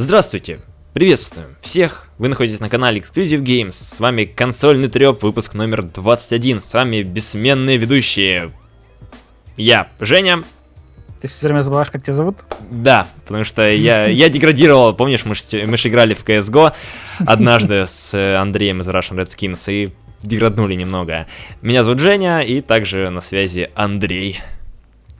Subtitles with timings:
[0.00, 0.60] Здравствуйте!
[0.94, 2.08] Приветствуем всех!
[2.16, 3.72] Вы находитесь на канале Exclusive Games.
[3.72, 6.62] С вами консольный треп, выпуск номер 21.
[6.62, 8.50] С вами бессменные ведущие.
[9.58, 10.42] Я, Женя.
[11.20, 12.38] Ты все время забываешь, как тебя зовут?
[12.70, 16.72] Да, потому что я, я деградировал, помнишь, мы же мы ж играли в CSGO
[17.18, 19.90] однажды с э, Андреем из Russian Redskins и
[20.22, 21.26] деграднули немного.
[21.60, 24.40] Меня зовут Женя, и также на связи Андрей.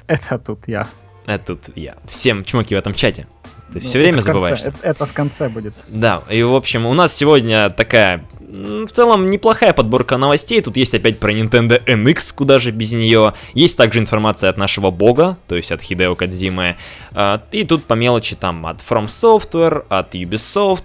[0.06, 0.88] Это тут я.
[1.26, 1.96] Это тут я.
[2.08, 3.26] Всем чмоки в этом чате.
[3.72, 4.68] Ты ну, все время забываешься.
[4.68, 5.74] Это, это в конце будет.
[5.88, 10.60] Да, и в общем, у нас сегодня такая, в целом, неплохая подборка новостей.
[10.60, 13.34] Тут есть опять про Nintendo NX, куда же без нее.
[13.54, 16.76] Есть также информация от нашего бога, то есть от Хидео Кадзимы.
[17.12, 20.84] А, и тут по мелочи там от From Software, от Ubisoft,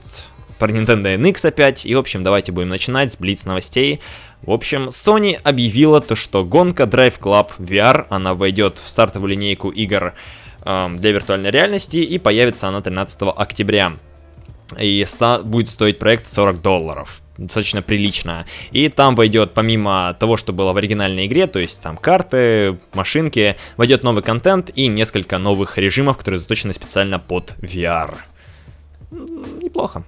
[0.59, 1.85] про Nintendo NX опять.
[1.85, 3.99] И, в общем, давайте будем начинать с блиц новостей.
[4.43, 9.69] В общем, Sony объявила то, что гонка Drive Club VR, она войдет в стартовую линейку
[9.69, 10.13] игр
[10.65, 13.93] для виртуальной реальности, и появится она 13 октября.
[14.79, 18.45] И ста- будет стоить проект 40 долларов достаточно прилично.
[18.71, 23.57] И там войдет, помимо того, что было в оригинальной игре, то есть там карты, машинки,
[23.77, 28.15] войдет новый контент и несколько новых режимов, которые заточены специально под VR.
[29.11, 30.03] Неплохо.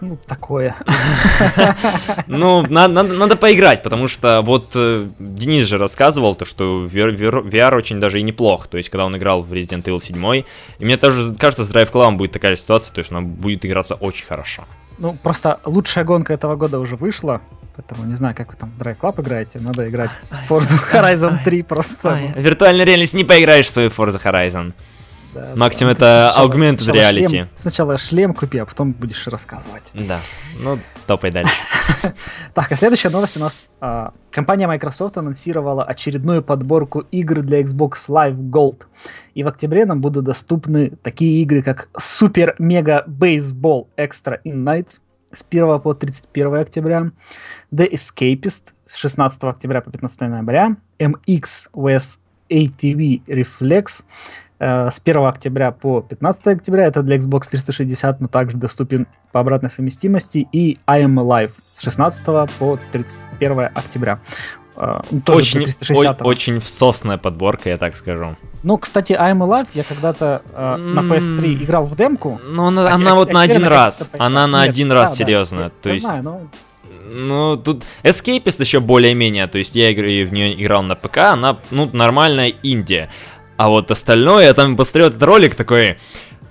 [0.00, 0.76] Ну, такое.
[2.26, 7.76] Ну, надо, надо, поиграть, потому что вот э, Денис же рассказывал, то, что VR, VR
[7.76, 8.66] очень даже и неплох.
[8.66, 10.44] То есть, когда он играл в Resident Evil 7,
[10.78, 13.94] и мне тоже кажется, с Drive Club будет такая ситуация, то есть, она будет играться
[13.94, 14.64] очень хорошо.
[14.98, 17.40] Ну, просто лучшая гонка этого года уже вышла,
[17.76, 21.42] Поэтому не знаю, как вы там в Drive Club играете, надо играть в Forza Horizon
[21.44, 22.18] 3 просто.
[22.36, 24.72] Виртуальная реальность не поиграешь в свою Forza Horizon.
[25.34, 26.30] Да, Максимум да.
[26.30, 27.28] это augmented reality.
[27.28, 29.90] Шлем, сначала шлем купи, а потом будешь рассказывать.
[29.94, 30.20] Да,
[30.60, 31.52] ну топай дальше.
[32.54, 33.68] Так, а следующая новость у нас.
[33.80, 38.82] А, компания Microsoft анонсировала очередную подборку игр для Xbox Live Gold.
[39.34, 44.98] И в октябре нам будут доступны такие игры, как Super Mega Baseball Extra in Night
[45.32, 47.10] с 1 по 31 октября,
[47.72, 52.18] The Escapist с 16 октября по 15 ноября, MX vs
[52.50, 54.04] ATV Reflex
[54.58, 56.86] с 1 октября по 15 октября.
[56.86, 60.46] Это для Xbox 360, но также доступен по обратной совместимости.
[60.52, 62.24] И I Am Alive с 16
[62.58, 64.20] по 31 октября.
[64.76, 68.36] Э, тоже очень, 360 о, очень всосная подборка, я так скажу.
[68.62, 72.40] Ну, кстати, I'm Alive я когда-то э, на PS3 играл в демку.
[72.44, 74.10] Ну, она, а, она а, вот а, на один раз.
[74.18, 75.58] Она на Нет, один раз, да, серьезно.
[75.58, 76.06] Да, то я есть...
[76.06, 76.40] знаю, но...
[77.14, 81.88] Ну, тут Escapist еще более-менее, то есть я в нее играл на ПК, она, ну,
[81.92, 83.10] нормальная Индия.
[83.56, 85.98] А вот остальное, я там посмотрел этот ролик такой,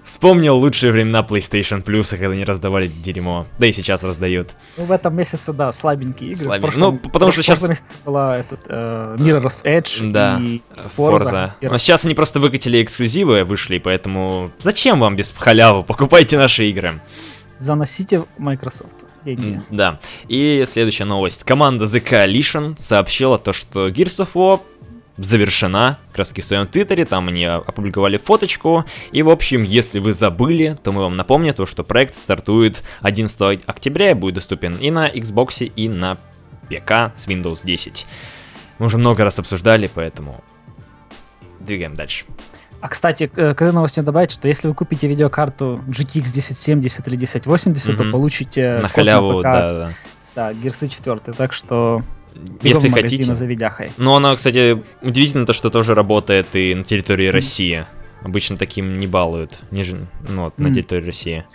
[0.03, 3.46] вспомнил лучшие времена PlayStation Plus, когда они раздавали дерьмо.
[3.59, 4.50] Да и сейчас раздают.
[4.78, 6.44] Ну, в этом месяце, да, слабенькие игры.
[6.44, 6.72] Слабенькие.
[6.72, 7.62] Прошлом, ну, потому что сейчас...
[8.06, 10.62] была этот, э, Mirror's Edge да, и
[10.97, 11.25] Forza.
[11.30, 11.52] Forza.
[11.62, 15.84] Но сейчас они просто выкатили эксклюзивы, вышли, поэтому зачем вам без халявы?
[15.84, 17.02] Покупайте наши игры.
[17.59, 18.91] Заносите Microsoft.
[19.24, 19.62] Деньги.
[19.70, 20.00] Да.
[20.28, 21.46] И следующая новость.
[21.46, 24.59] Команда The Coalition сообщила то, что Gears of War
[25.18, 30.13] завершена, как раз в своем твиттере, там они опубликовали фоточку, и в общем, если вы
[30.13, 34.90] забыли, то мы вам напомним то, что проект стартует 11 октября и будет доступен и
[34.91, 36.18] на Xbox, и на
[36.68, 38.06] ПК с Windows 10.
[38.79, 40.44] Мы уже много раз обсуждали, поэтому
[41.59, 42.25] двигаем дальше.
[42.81, 47.90] А, кстати, к этой новости добавить, что если вы купите видеокарту GTX 1070 или 1080,
[47.90, 47.97] mm-hmm.
[47.97, 48.79] то получите...
[48.81, 49.94] На халяву, ПК, да, да.
[50.35, 52.02] Да, Gears 4, так что
[52.61, 53.35] если хотите.
[53.35, 53.91] За видяхой.
[53.97, 57.31] Но она, кстати, удивительно то, что тоже работает и на территории mm.
[57.31, 57.85] России.
[58.23, 59.97] Обычно таким не балуют, ниже,
[60.29, 60.63] ну, вот, mm.
[60.63, 61.45] на территории России.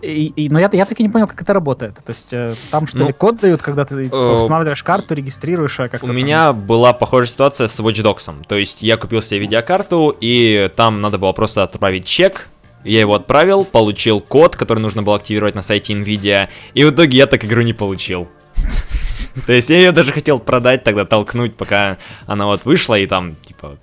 [0.00, 1.96] И, и, но я, я так и не понял, как это работает.
[1.96, 5.78] То есть э, там что ли ну, код дают, когда ты э, устанавливаешь карту, регистрируешь,
[5.80, 6.60] а как У меня там...
[6.60, 8.46] была похожая ситуация с Watch Dogs.
[8.46, 12.48] То есть я купил себе видеокарту, и там надо было просто отправить чек,
[12.84, 17.18] я его отправил, получил код, который нужно было активировать на сайте Nvidia, и в итоге
[17.18, 18.28] я так игру не получил.
[19.46, 21.96] То есть я ее даже хотел продать тогда, толкнуть, пока
[22.26, 23.78] она вот вышла, и там, типа,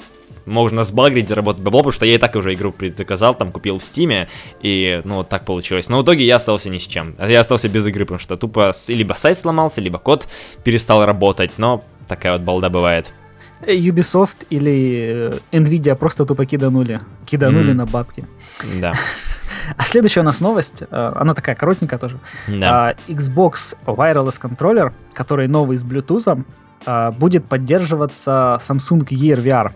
[0.45, 3.83] можно сбагрить, заработать бабло, потому что я и так уже игру заказал, там купил в
[3.83, 4.27] стиме,
[4.61, 5.89] и ну вот так получилось.
[5.89, 7.15] Но в итоге я остался ни с чем.
[7.19, 10.27] Я остался без игры, потому что тупо либо сайт сломался, либо код
[10.63, 13.11] перестал работать, но такая вот балда бывает.
[13.61, 16.99] Ubisoft или э, Nvidia просто тупо киданули.
[17.25, 17.75] Киданули mm.
[17.75, 18.23] на бабки.
[18.79, 18.95] Да.
[19.77, 20.85] А следующая у нас новость, э,
[21.15, 22.17] она такая коротенькая тоже.
[22.47, 22.89] Да.
[22.89, 26.43] А, Xbox Wireless Controller, который новый с Bluetooth,
[26.85, 29.71] а, будет поддерживаться Samsung Gear VR.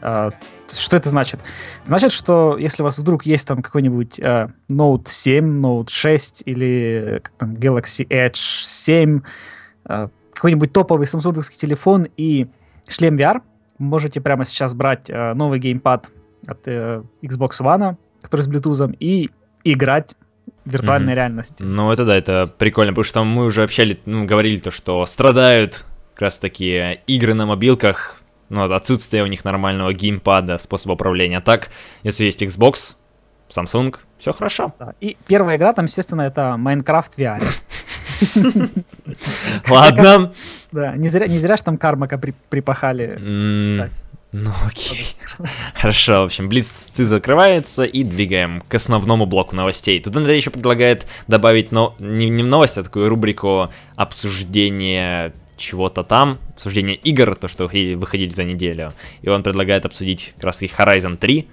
[0.00, 0.30] А,
[0.72, 1.40] что это значит?
[1.86, 7.20] Значит, что если у вас вдруг есть там какой-нибудь uh, Note 7, Note 6 или
[7.22, 9.22] как там, Galaxy Edge 7,
[9.86, 12.48] uh, какой-нибудь топовый самсунговский телефон и
[12.86, 13.40] шлем VR,
[13.78, 16.08] можете прямо сейчас брать новый геймпад
[16.46, 19.30] от Xbox One, который с Bluetooth, и
[19.72, 20.14] играть
[20.64, 21.16] в виртуальной Мгм.
[21.16, 21.62] реальности.
[21.62, 25.84] Ну, это да, это прикольно, потому что мы уже общали, ну, говорили то, что страдают
[26.14, 28.16] как раз таки игры на мобилках,
[28.48, 31.38] ну, от отсутствия у них нормального геймпада, способа управления.
[31.38, 31.70] А так,
[32.02, 32.94] если есть Xbox,
[33.50, 34.72] Samsung, все хорошо.
[34.78, 34.94] Да.
[35.00, 37.42] И первая игра там, естественно, это Minecraft VR.
[39.68, 40.32] Ладно.
[40.72, 43.92] Да, не зря, не зря ж там Кармака при- припахали писать.
[44.32, 45.06] Ну, окей.
[45.74, 50.00] Хорошо, в общем, Блиц закрывается и двигаем к основному блоку новостей.
[50.02, 56.38] Тут Андрей еще предлагает добавить, но не, не новость, а такую рубрику обсуждения чего-то там,
[56.54, 58.92] обсуждение игр, то, что выходили, за неделю.
[59.22, 61.48] И он предлагает обсудить как раз и Horizon 3.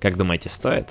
[0.00, 0.88] Как думаете, стоит?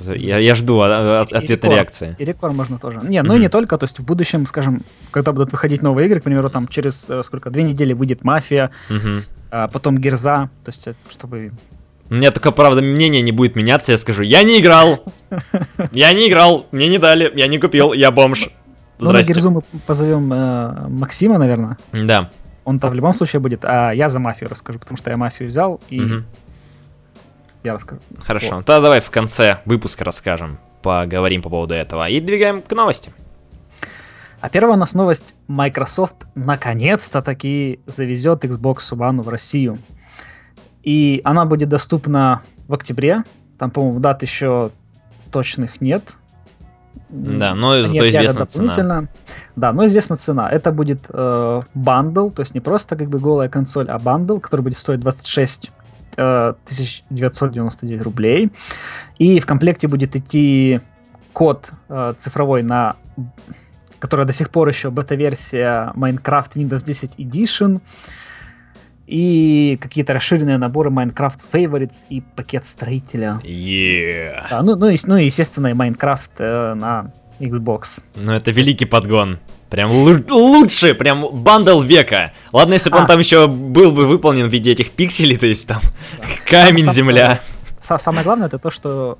[0.00, 1.72] Я, я жду И ответной рекорд.
[1.74, 2.16] реакции.
[2.18, 3.00] И рекорд можно тоже.
[3.04, 3.42] Не, ну и Мгм.
[3.42, 4.82] не только, то есть в будущем, скажем,
[5.12, 8.70] когда будут выходить новые игры, к примеру, там через э, сколько, две недели выйдет Мафия,
[8.88, 9.24] Мгм.
[9.52, 11.52] А потом Герза, то есть э, чтобы...
[12.08, 15.04] У меня только, правда, мнение не будет меняться, я скажу, я не играл,
[15.92, 18.48] я не играл, мне не дали, я не купил, я бомж.
[18.98, 19.34] Ну, на Здрасте.
[19.34, 21.76] Герзу мы позовем э, Максима, наверное.
[21.92, 22.30] Да.
[22.64, 25.82] Он-то в любом случае будет, а я за Мафию расскажу, потому что я Мафию взял,
[25.90, 26.24] и мгм.
[27.62, 28.00] я расскажу.
[28.24, 28.64] Хорошо, Вот.
[28.64, 32.08] тогда давай в конце выпуска расскажем, поговорим по поводу этого.
[32.08, 33.12] И двигаем к новости.
[34.42, 35.36] А первая у нас новость.
[35.46, 39.78] Microsoft наконец-то таки завезет Xbox One в Россию.
[40.82, 43.22] И она будет доступна в октябре.
[43.56, 44.70] Там, по-моему, дат еще
[45.30, 46.16] точных нет.
[47.08, 49.04] Да, но Они зато известна цена.
[49.54, 50.50] Да, но известна цена.
[50.50, 54.62] Это будет э, bundle, то есть не просто как бы голая консоль, а bundle, который
[54.62, 55.70] будет стоить 26
[56.16, 56.54] э,
[57.10, 58.50] 999 рублей.
[59.18, 60.80] И в комплекте будет идти
[61.32, 62.96] код э, цифровой на
[64.02, 67.80] которая до сих пор еще бета-версия Minecraft Windows 10 Edition
[69.06, 73.40] и какие-то расширенные наборы Minecraft Favorites и пакет строителя.
[73.44, 74.46] Yeah.
[74.50, 78.00] Да, ну, ну, и, ну естественно, и Minecraft э, на Xbox.
[78.16, 79.38] Ну это великий подгон.
[79.70, 82.32] Прям лу- лучше, прям бандл века.
[82.52, 83.06] Ладно, если бы он А.
[83.06, 85.80] там еще был бы выполнен в виде этих пикселей, то есть там
[86.50, 87.40] камень, Сам- земля.
[87.80, 89.16] Са- Самое главное это то, что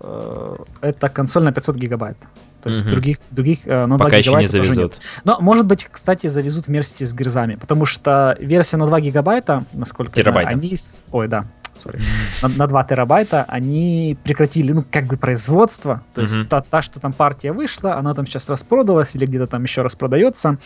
[0.82, 2.16] э, это консоль на 500 гигабайт.
[2.62, 2.90] То есть Мгм.
[2.92, 4.98] других, других э, на 2 Пока еще не завезут.
[5.24, 10.12] Но, может быть, кстати, завезут вместе с грызами, потому что версия на 2 гигабайта, насколько
[10.16, 10.50] я Терабайта.
[10.50, 10.76] они...
[10.76, 11.98] с- Ой, да, сори.
[12.40, 16.02] На, на 2 терабайта они прекратили, ну, как бы производство.
[16.14, 16.46] То есть Мгм.
[16.46, 20.58] та, та, что там партия вышла, она там сейчас распродалась или где-то там еще распродается.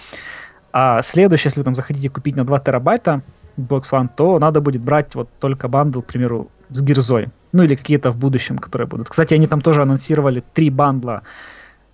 [0.73, 3.23] А следующее, если вы там захотите купить на 2 терабайта
[3.57, 7.29] Xbox One, то надо будет брать вот только бандл, к примеру, с гирзой.
[7.53, 9.09] Ну или какие-то в будущем, которые будут.
[9.09, 11.23] Кстати, они там тоже анонсировали три бандла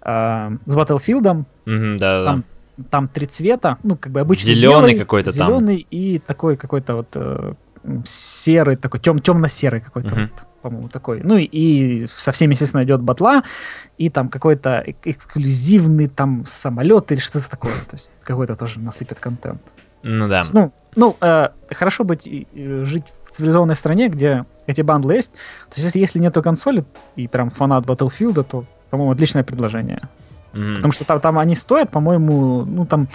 [0.05, 1.45] э, с Battlefield.
[1.67, 2.31] Мгм, Да, да.
[2.31, 2.45] Там,
[2.91, 5.47] там три цвета, ну как бы обычный Зелёный белый, какой-то там.
[5.49, 7.55] зеленый и такой какой-то вот э,
[8.05, 10.21] серый, такой тем, темно-серый какой-то, Мгм.
[10.23, 11.21] вот, по-моему, такой.
[11.23, 13.43] Ну и, и со всеми, естественно, идет батла,
[13.99, 17.73] и там какой-то эк- эксклюзивный там самолет или что-то такое.
[17.91, 19.61] То есть какой-то тоже насыпет контент.
[20.05, 20.41] Ну да.
[20.41, 25.33] есть, ну, ну э, хорошо быть жить в цивилизованной стране, где эти бандлы есть.
[25.33, 26.85] То есть если, если нету консоли
[27.17, 30.03] и прям фанат Battlefield, то, по-моему, отличное предложение.
[30.53, 30.77] Мгм.
[30.77, 33.09] Потому что там, там они стоят, по-моему, ну там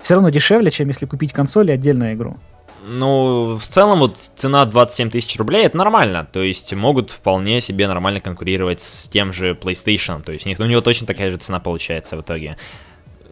[0.00, 2.38] все равно дешевле, чем если купить консоль и отдельную игру.
[2.82, 6.26] Ну, в целом, вот цена 27 тысяч рублей это нормально.
[6.32, 10.22] То есть могут вполне себе нормально конкурировать с тем же PlayStation.
[10.22, 12.56] То есть у них, у него точно такая же цена получается в итоге.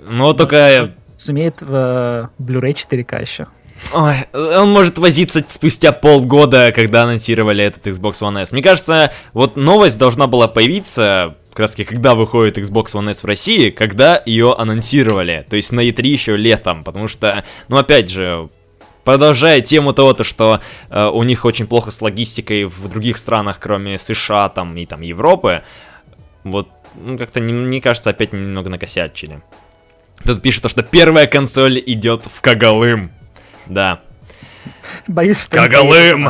[0.06, 0.92] Но только...
[1.16, 3.46] Сумеет в э, Blu-ray 4К еще.
[3.94, 8.52] Ой, он может возиться спустя полгода, когда анонсировали этот Xbox One S.
[8.52, 13.22] Мне кажется, вот новость должна была появиться как раз таки, когда выходит Xbox One S
[13.22, 15.46] в России, когда ее анонсировали.
[15.48, 16.84] То есть на E3 еще летом.
[16.84, 18.50] Потому что, ну опять же,
[19.04, 20.60] продолжая тему того, то, что
[20.90, 25.00] э, у них очень плохо с логистикой в других странах, кроме США там, и там
[25.00, 25.62] Европы,
[26.44, 29.40] вот ну, как-то, не- мне кажется, опять немного накосячили.
[30.26, 33.12] Тут пишет, то, что первая консоль идет в Кагалым.
[33.64, 34.02] Да.
[35.06, 36.28] Боюсь, что Кагалым!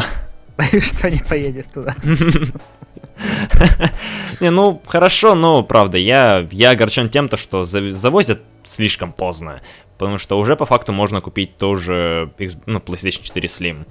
[0.57, 1.97] Боюсь, что не поедет туда.
[4.41, 9.61] Не, ну, хорошо, но, правда, я, я огорчен тем, то, что завозят слишком поздно.
[9.99, 12.31] Потому что уже по факту можно купить тоже
[12.67, 13.87] ну, PlayStation 4 Slim.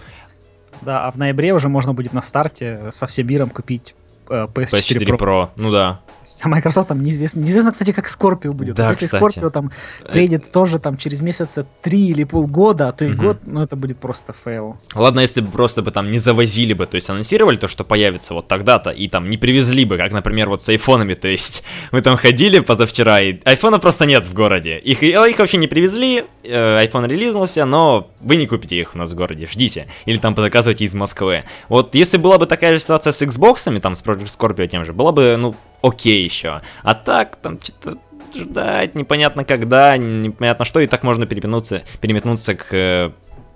[0.82, 3.96] Да, а в ноябре уже можно будет на старте со всем миром купить
[4.29, 5.17] э, PS4, PS4 Pro.
[5.17, 5.50] Pro.
[5.55, 6.01] Ну да.
[6.41, 7.39] А Microsoft там неизвестно.
[7.39, 8.75] Неизвестно, кстати, как Scorpio будет.
[8.75, 9.39] Да, Если кстати.
[9.39, 9.72] Scorpio там
[10.12, 13.17] приедет тоже там через месяца три или полгода, а то и Мгм.
[13.25, 14.78] год, ну это будет просто fail.
[14.94, 18.34] Ладно, если бы просто бы там не завозили бы, то есть анонсировали то, что появится
[18.34, 22.01] вот тогда-то, и там не привезли бы, как, например, вот с айфонами, то есть мы
[22.01, 24.77] там ходили позавчера, и айфона просто нет в городе.
[24.79, 28.98] Их, э, их вообще не привезли, э, айфон релизнулся, но вы не купите их у
[28.98, 29.88] нас в городе, ждите.
[30.05, 31.44] Или там позаказывайте из Москвы.
[31.70, 34.94] Вот если была бы такая же ситуация с Xbox, там с Project Scorpio тем же,
[34.94, 35.55] было бы, ну,
[35.88, 36.62] окей еще.
[36.84, 37.98] А так, там что-то
[38.36, 43.12] ждать, непонятно когда, непонятно что, и так можно переметнуться, переметнуться к э,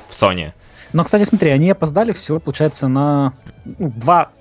[0.10, 0.54] Sony.
[0.94, 3.34] Но, кстати, смотри, они опоздали всего, получается, на
[3.66, 4.32] ну, два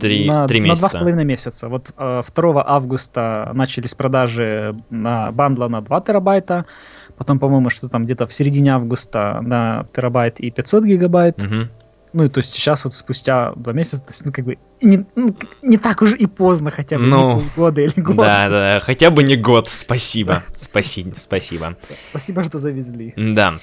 [0.00, 0.88] Три- на, три на два месяца.
[0.88, 1.68] с половиной месяца.
[1.68, 6.64] Вот э, 2 августа начались продажи на бандла на 2 терабайта,
[7.16, 11.40] потом, по-моему, что там где-то в середине августа на терабайт и 500 гигабайт.
[11.40, 11.68] Мгм.
[12.14, 15.04] Ну и то есть сейчас вот спустя два месяца, то есть, ну как бы не,
[15.16, 18.16] ну, не так уж и поздно хотя бы, Ну, не полгода или год.
[18.16, 20.44] Да, да, хотя бы не год, спасибо.
[20.56, 21.76] Спаси, спасибо.
[22.08, 23.14] Спасибо, что завезли.
[23.16, 23.54] Да.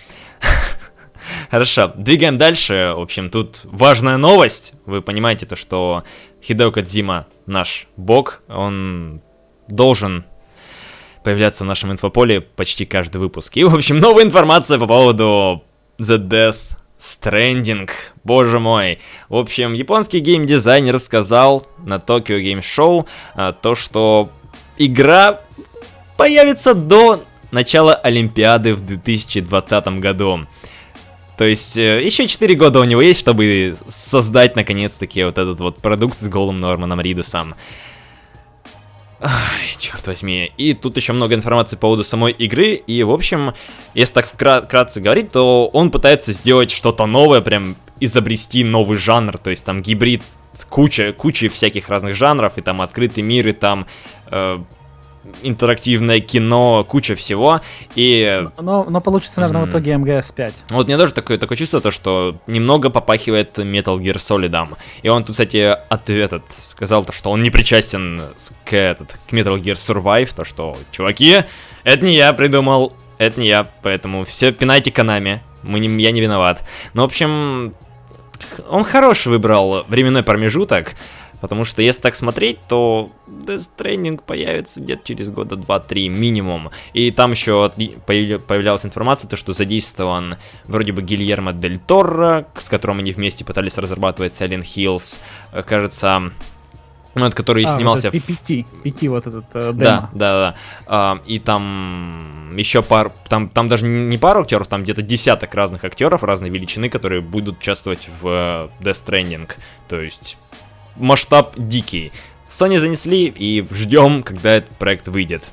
[1.49, 2.93] Хорошо, двигаем дальше.
[2.95, 4.73] В общем, тут важная новость.
[4.85, 6.03] Вы понимаете то, что
[6.43, 9.21] Хидео Кодзима, наш бог, он
[9.69, 10.25] должен
[11.23, 13.55] появляться в нашем инфополе почти каждый выпуск.
[13.55, 15.63] И, в общем, новая информация по поводу
[15.99, 16.57] The Death
[17.01, 17.89] Stranding.
[18.23, 18.99] Боже мой.
[19.27, 24.29] В общем, японский геймдизайнер сказал на Tokyo Game Show а, то, что
[24.77, 25.41] игра
[26.15, 30.41] появится до начала Олимпиады в 2020 году.
[31.37, 35.77] То есть э, еще 4 года у него есть, чтобы создать наконец-таки вот этот вот
[35.77, 37.55] продукт с голым Норманом Ридусом.
[39.23, 40.51] Ай, черт возьми.
[40.57, 42.73] И тут еще много информации по поводу самой игры.
[42.73, 43.53] И, в общем,
[43.93, 49.37] если так вкра- вкратце говорить, то он пытается сделать что-то новое, прям изобрести новый жанр.
[49.37, 50.23] То есть там гибрид
[50.55, 53.85] с кучей, кучей всяких разных жанров, и там открытый мир, и там
[54.31, 54.59] э,
[55.43, 57.61] интерактивное кино, куча всего.
[57.95, 59.71] И Но, но получится, наверное, в Мгм.
[59.71, 60.53] итоге МГС-5.
[60.69, 64.67] вот мне тоже такое, такое чувство, то, что немного попахивает Metal Gear Solid.
[65.03, 68.21] И он тут, кстати, от, этот, сказал, то, что он не причастен
[68.65, 71.43] к, этот, к Metal Gear Survive, то, что, чуваки,
[71.83, 76.21] это не я придумал, это не я, поэтому все пинайте Канами, мы не, я не
[76.21, 76.63] виноват.
[76.93, 77.73] Ну, в общем,
[78.69, 80.95] он хороший выбрал временной промежуток,
[81.41, 86.69] Потому что если так смотреть, то Death Stranding появится где-то через года 2-3 минимум.
[86.93, 92.69] И там еще от- появлялась информация, то, что задействован вроде бы Гильермо Дель Торро, с
[92.69, 95.19] которым они вместе пытались разрабатывать Silent Hills.
[95.51, 96.31] Э, Кажется,
[97.15, 100.09] ну, это который А, снимался вот PPT, PT вот этот э, да, демо.
[100.13, 100.55] да, да.
[100.87, 105.83] А, и там еще пар, там, там даже не пару актеров, там где-то десяток разных
[105.83, 109.49] актеров разной величины, которые будут участвовать в э, Death Stranding.
[109.89, 110.37] То есть
[111.01, 112.11] масштаб дикий.
[112.49, 115.43] Sony занесли и ждем, когда этот проект выйдет.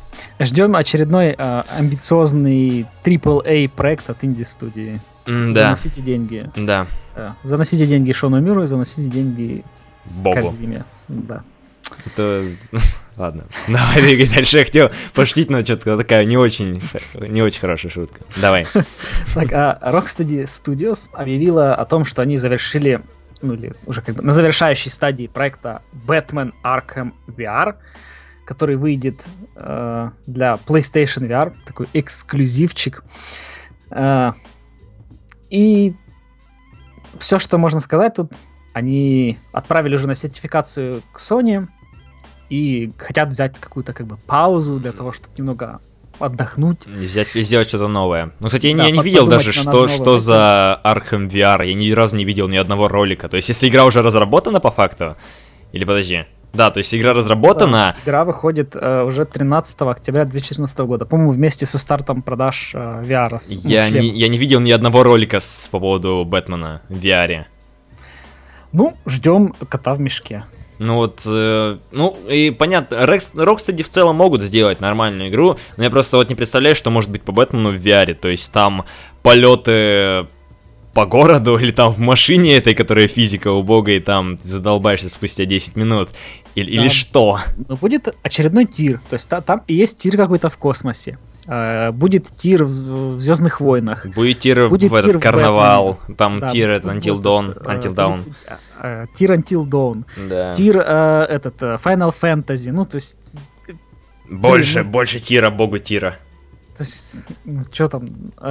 [0.41, 5.01] Ждем очередной э, амбициозный AAA проект от инди-студии.
[5.27, 6.51] М, Да, Заносите деньги.
[6.57, 9.65] да, э, заносите деньги Шону Миру и заносите деньги
[10.07, 10.51] богу.
[10.51, 10.85] Кадзиме.
[11.09, 11.43] Да.
[12.07, 12.47] Это...
[13.17, 14.59] Ладно, давай двигай дальше.
[14.59, 16.81] Я хотел пошутить, но что-то такая не очень,
[17.15, 18.21] не очень хорошая шутка.
[18.37, 18.67] Давай.
[19.35, 23.01] Так, а Rocksteady Studios объявила о том, что они завершили,
[23.43, 27.77] ну или уже как бы на завершающей стадии проекта Batman Arkham VR,
[28.45, 29.25] который выйдет
[29.57, 33.05] э, для PlayStation VR, такой эксклюзивчик.
[33.91, 34.33] Э,
[35.51, 35.95] и
[37.19, 38.33] все, что можно сказать тут,
[38.73, 41.67] они отправили уже на сертификацию к Sony
[42.49, 45.81] и хотят взять какую-то как бы паузу для того, чтобы немного
[46.19, 46.87] отдохнуть.
[46.87, 48.31] Взять и сделать что-то новое.
[48.41, 51.67] Ну, кстати, я, не- Да, я не видел даже, что, новое что за Arkham VR.
[51.67, 53.29] Я ни разу не видел ни одного ролика.
[53.29, 55.17] То есть, если игра уже разработана по факту.
[55.73, 56.25] Или подожди.
[56.55, 57.95] Да, то есть игра разработана.
[57.97, 61.05] Да, игра выходит э, уже 13 октября 2014 года.
[61.05, 63.39] По-моему, вместе со стартом продаж э, VR.
[63.39, 67.45] с- Я, не, я не видел ни одного ролика с, по поводу Бэтмена в VR.
[68.73, 70.45] Ну, ждем кота в мешке.
[70.79, 75.85] Ну вот, э, ну и понятно, Рекс- Rocksteady в целом могут сделать нормальную игру, но
[75.85, 78.85] я просто вот не представляю, что может быть по Бэтмену в VR, то есть там
[79.23, 80.27] полеты
[80.95, 85.45] по городу или там в машине этой, которая физика убогая, и там ты задолбаешься спустя
[85.45, 86.11] 10 минут,
[86.55, 86.91] или, или Да.
[86.91, 87.39] что?
[87.69, 89.01] Но будет очередной тир.
[89.11, 91.19] То есть та- там и есть тир какой-то в космосе.
[91.51, 94.05] Э, будет тир в, в Звездных войнах.
[94.07, 97.75] Будет тир Будет в этот тир в карнавал, там Да, тир это Until Dawn, э,
[97.75, 98.35] Until Dawn,
[98.83, 100.05] э, Тир Until Dawn.
[100.29, 100.53] да.
[100.53, 102.71] Тир этот Final Fantasy.
[102.71, 103.17] Ну, то есть
[104.31, 106.17] Больше, ну- больше тира, богу тира.
[106.77, 107.17] То есть,
[107.73, 108.09] что там?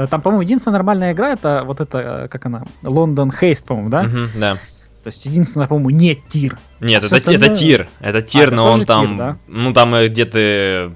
[0.10, 4.04] Там, по-моему, единственная нормальная игра это вот это, как она, London Heist, по-моему, да?
[4.04, 4.56] Мгм, да.
[5.04, 6.58] То есть единственное, по-моему, не тир.
[6.82, 7.90] Нет, А это, всё это остальное- тир.
[8.02, 9.18] Это тир, это но он тоже тир, там.
[9.18, 9.38] да?
[9.48, 10.94] Ну там где-то.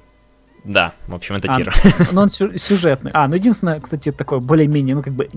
[0.64, 1.74] Да, в общем, это А, тир.
[2.12, 3.12] Но он сю- сюжетный.
[3.14, 5.28] А, ну единственное, кстати, такое более-менее, ну как бы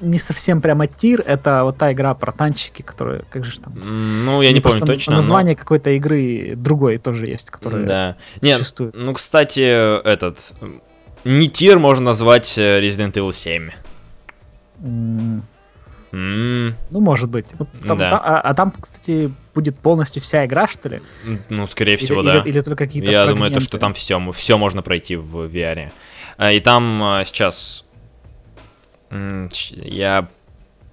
[0.00, 3.74] не совсем прямо тир, это вот та игра про танчики, которая, как же там...
[4.24, 5.12] Ну, я не Просто помню точно.
[5.12, 8.16] но- Название какой-то игры другой тоже есть, которая Да.
[8.40, 8.94] Нет, существует.
[8.96, 10.38] ну, кстати, этот.
[11.24, 13.70] Не тир можно назвать э, Resident Evil 7.
[16.12, 17.46] М, Ну, может быть.
[17.58, 18.10] Вот там- Да.
[18.10, 21.00] та- а, а там, кстати, будет полностью вся игра, что ли?
[21.48, 22.38] Ну, скорее Или- всего, или, да.
[22.44, 23.78] или только какие-то Я думаю, то, что фрагменты?
[23.78, 25.92] там все, все можно пройти в VR.
[26.36, 27.84] А, И там а, сейчас
[29.10, 30.28] я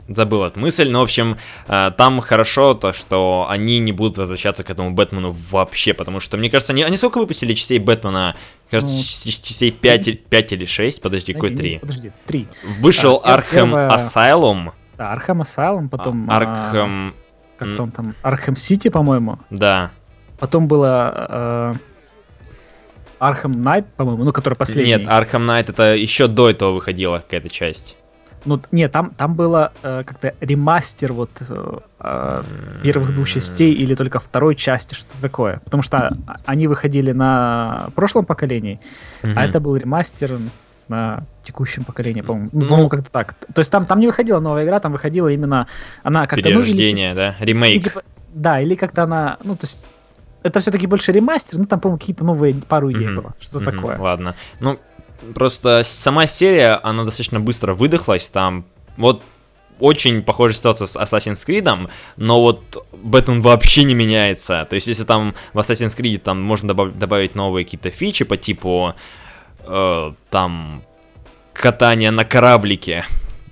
[0.09, 4.63] забыл эту мысль, но в общем а, там хорошо то, что они не будут возвращаться
[4.63, 8.35] к этому Бэтмену вообще, потому что мне кажется, они, они сколько выпустили частей Бэтмена?
[8.71, 11.79] Кажется, Ну, частей 5, 5 или 6, подожди, какой Не, не, 3?
[11.79, 12.47] Подожди, три.
[12.79, 16.29] Вышел А, Arkham первая- Asylum, Да, Arkham Asylum, потом...
[16.29, 17.13] а, а, Arkham,
[17.57, 18.15] как там там?
[18.23, 19.37] Arkham City, по-моему.
[19.49, 19.91] да,
[20.39, 21.75] Потом было...
[23.19, 24.91] Arkham Knight, по-моему, ну, который последний.
[24.93, 27.95] нет, Arkham Knight это еще до этого выходила какая-то часть.
[28.45, 32.43] Ну, нет, там, там было э, как-то ремастер вот э, э,
[32.83, 35.59] первых двух частей или только второй части, что-то такое.
[35.65, 38.79] Потому что а- они выходили на прошлом поколении,
[39.23, 39.37] Мгм.
[39.37, 40.37] а это был ремастер
[40.89, 42.49] на текущем поколении, по-моему.
[42.51, 43.35] Ну, по-моему, как-то так.
[43.53, 45.67] То есть там, там не выходила новая игра, там выходила именно
[46.03, 46.49] она как-то...
[46.49, 47.83] ну, или Перерождение, да, типа- или ремейк.
[47.83, 48.03] типа-
[48.33, 49.37] да, или как-то она...
[49.43, 49.79] Ну, то есть
[50.43, 53.15] это все-таки больше ремастер, ну, там, по-моему, какие-то новые пару идей Мгм.
[53.15, 53.97] было, что Мгм, такое.
[53.97, 54.35] Ладно.
[54.59, 54.79] Ну,
[55.33, 58.29] просто сама серия, она достаточно быстро выдохлась.
[58.29, 58.65] Там
[58.97, 59.23] вот
[59.79, 64.65] очень похожая ситуация с Assassin's Creed, но вот Бэтмен вообще не меняется.
[64.69, 68.37] То есть, если там в Assassin's Creed там можно добав- добавить новые какие-то фичи по
[68.37, 68.93] типу
[69.67, 70.83] э, там
[71.53, 73.05] катания на кораблике,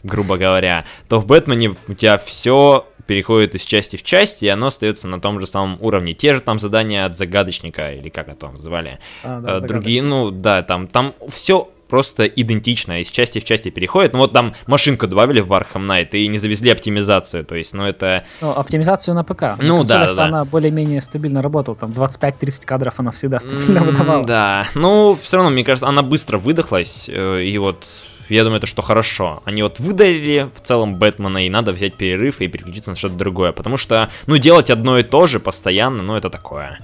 [0.04, 4.68] грубо говоря, то в Бэтмене у тебя все переходит из части в часть, и оно
[4.68, 6.14] остается на том же самом уровне.
[6.14, 9.00] Те же там задания от загадочника, или как это там называли.
[9.24, 13.70] А, да, Э, другие, ну да, там, там все просто идентично, из части в части
[13.70, 14.14] переходит.
[14.14, 17.84] Ну вот там машинку добавили в Arkham Knight и не завезли оптимизацию, то есть, ну
[17.84, 18.26] это...
[18.42, 19.42] Ну, оптимизацию на ПК.
[19.42, 20.26] На Ну, да, консолях-то да, да.
[20.26, 21.76] Она более-менее стабильно работала.
[21.78, 24.26] Там 25-30 кадров она всегда стабильно м, выдавала.
[24.26, 27.86] Да, ну все равно, мне кажется, она быстро выдохлась, э, и вот
[28.30, 29.42] я думаю, это что хорошо.
[29.46, 33.52] Они вот выдалили в целом Бэтмена, и надо взять перерыв и переключиться на что-то другое,
[33.52, 36.80] потому что, ну, делать одно и то же постоянно, ну, это такое.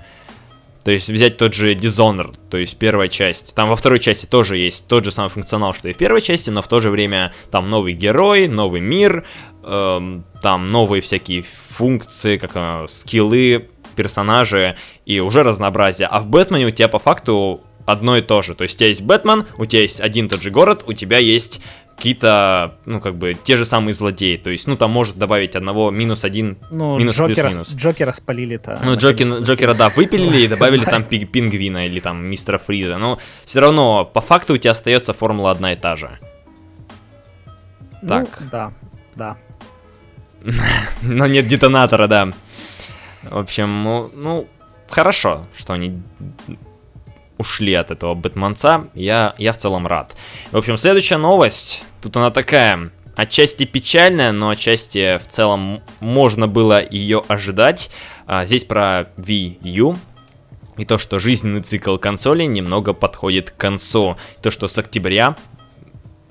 [0.83, 3.55] То есть взять тот же Dishonored, то есть первая часть.
[3.55, 6.49] Там во второй части тоже есть тот же самый функционал, что и в первой части,
[6.49, 9.25] но в то же время там новый герой, новый мир,
[9.63, 14.75] эм, там новые всякие функции, как э, скиллы, персонажи
[15.05, 16.07] и уже разнообразие.
[16.07, 18.55] А в Бэтмене у тебя по факту одно и то же.
[18.55, 21.17] То есть у тебя есть Бэтмен, у тебя есть один тот же город, у тебя
[21.17, 21.61] есть
[22.01, 24.35] какие-то, ну, как бы, те же самые злодеи.
[24.35, 27.73] То есть, ну, там может добавить одного минус один Ну, Минус плюс Джокера, минус.
[27.75, 28.79] Джокера спалили-то.
[28.83, 29.27] ну, Джокер.
[29.41, 32.97] Джокера, да, выпилили и добавили там пингвина или там мистера Фриза.
[32.97, 36.17] Но все равно, по факту у тебя остается формула одна и та же.
[38.01, 38.39] Ну, так.
[38.51, 38.73] да,
[39.15, 39.37] да.
[41.03, 42.31] Но нет детонатора, да.
[43.21, 44.47] В общем, ну, ну,
[44.89, 46.01] хорошо, что они
[47.41, 48.87] ушли от этого Бэтменца.
[48.93, 50.15] Я, я в целом рад.
[50.51, 51.83] В общем, следующая новость.
[52.01, 52.91] Тут она такая.
[53.15, 57.91] Отчасти печальная, но отчасти в целом можно было ее ожидать.
[58.25, 59.97] А, здесь про Wii U.
[60.77, 64.15] И то, что жизненный цикл консоли немного подходит к концу.
[64.41, 65.35] То, что с октября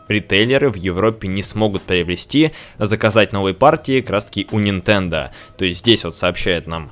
[0.08, 5.30] ритейлеры в Европе не смогут приобрести, заказать новые партии как раз таки у Nintendo.
[5.56, 6.90] То есть здесь вот сообщает нам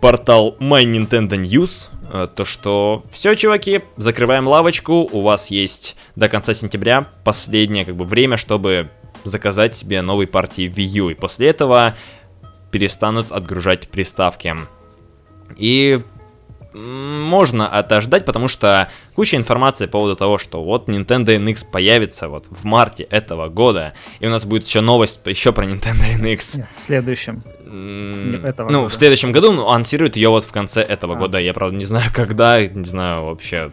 [0.00, 6.28] портал My Nintendo News, э, то что все, чуваки, закрываем лавочку, у вас есть до
[6.28, 8.90] конца сентября последнее как бы время, чтобы
[9.24, 11.94] заказать себе новые партии Wii U, и после этого
[12.70, 14.54] перестанут отгружать приставки.
[15.56, 16.00] И
[16.76, 22.28] можно это ждать, потому что куча информации по поводу того, что вот Nintendo NX появится
[22.28, 26.66] вот в марте этого года, и у нас будет еще новость еще про Nintendo NX.
[26.76, 27.42] В следующем.
[28.44, 28.92] Этого ну, года.
[28.92, 31.18] в следующем году, ну, анонсируют ее вот в конце этого А.
[31.18, 31.38] года.
[31.38, 33.72] Я, правда, не знаю, когда, не знаю вообще Мне,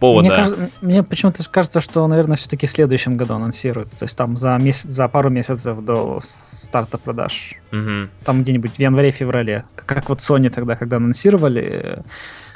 [0.00, 0.28] повода.
[0.28, 3.90] кажется- мне почему-то кажется, что, наверное, все-таки в следующем году анонсируют.
[3.98, 7.54] То есть там за, месяц, за пару месяцев до старта продаж.
[7.70, 8.10] Мгм.
[8.24, 9.64] Там где-нибудь в январе-феврале.
[9.74, 12.02] Как, как вот Sony тогда, когда анонсировали э,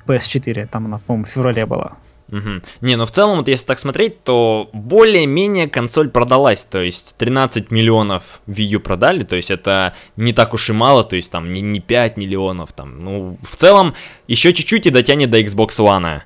[0.07, 0.67] PS4.
[0.67, 1.93] Там она, по-моему, в феврале была.
[2.33, 2.63] Мгм.
[2.81, 6.65] Не, ну в целом, вот если так смотреть, то более-менее консоль продалась.
[6.65, 11.05] То есть 13 миллионов Wii U продали, то есть это не так уж и мало,
[11.05, 13.95] то есть там не, не 5 миллионов, там, ну, в целом,
[14.29, 16.23] еще чуть-чуть и дотянет до Xbox One.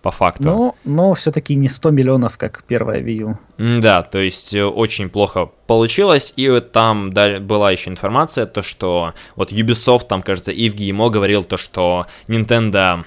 [0.00, 0.44] по факту.
[0.44, 3.38] Но, но все-таки не 100 миллионов, как первая Wii U.
[3.58, 9.12] Да, то есть э, очень плохо получилось, и вот там была еще информация, то что
[9.36, 13.04] вот Ubisoft, там, кажется, и в GMO говорил то, что Nintendo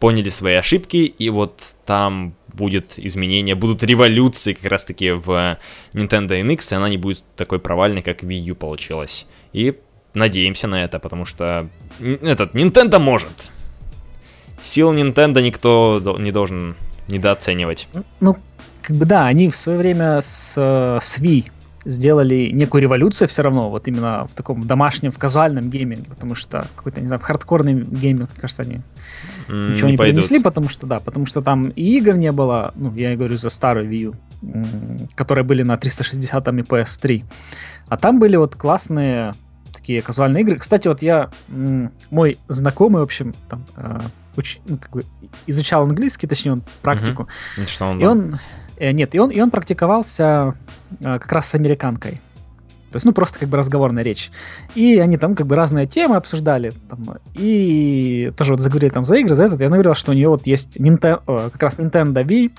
[0.00, 5.58] поняли свои ошибки, и вот там будет изменение, будут революции как раз-таки в
[5.92, 9.26] Nintendo NX, и она не будет такой провальной, как Wii U получилась.
[9.52, 9.78] И
[10.14, 11.68] надеемся на это, потому что
[12.00, 13.52] этот Nintendo может.
[14.62, 16.76] Сил Nintendo никто не должен
[17.08, 17.88] недооценивать.
[18.20, 18.36] Ну,
[18.82, 21.50] как бы да, они в свое время с, с Wii
[21.84, 26.66] сделали некую революцию все равно, вот именно в таком домашнем, в казуальном гейминге, потому что
[26.74, 28.80] какой-то, не знаю, хардкорный гейминг, кажется, они
[29.50, 32.72] mm, ничего не, не принесли, потому что, да, потому что там и игр не было,
[32.74, 34.14] ну, я говорю за старую Wii U,
[35.14, 37.24] которые были на 360 и PS3,
[37.88, 39.34] а там были вот классные
[39.72, 40.56] такие казуальные игры.
[40.56, 41.30] Кстати, вот я,
[42.10, 44.00] мой знакомый, в общем, там, э,
[44.36, 45.04] уч, ну, как бы
[45.46, 47.28] изучал английский, точнее, он практику.
[47.56, 47.66] Угу.
[47.66, 48.38] Что он, и он,
[48.76, 50.54] э, нет, и он, и он практиковался
[51.00, 52.20] э, как раз с американкой.
[52.90, 54.30] То есть, ну, просто как бы разговорная речь.
[54.74, 56.72] И они там как бы разные темы обсуждали.
[56.88, 59.60] Там, и тоже вот заговорили там за игры, за этот.
[59.60, 62.52] И она говорила, что у нее вот есть Nintendo, как раз Nintendo Wii,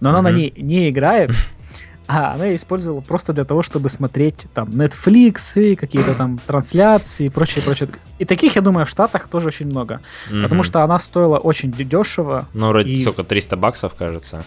[0.00, 0.22] но она mm-hmm.
[0.22, 1.30] на ней не играет.
[2.06, 7.26] А она ее использовала просто для того, чтобы смотреть там Netflix и какие-то там трансляции
[7.26, 7.90] и прочее, прочее.
[8.18, 10.00] И таких, я думаю, в Штатах тоже очень много.
[10.30, 10.42] Mm-hmm.
[10.42, 12.46] Потому что она стоила очень дешево.
[12.54, 13.02] Ну, вроде и...
[13.02, 14.42] сколько, 300 баксов, кажется.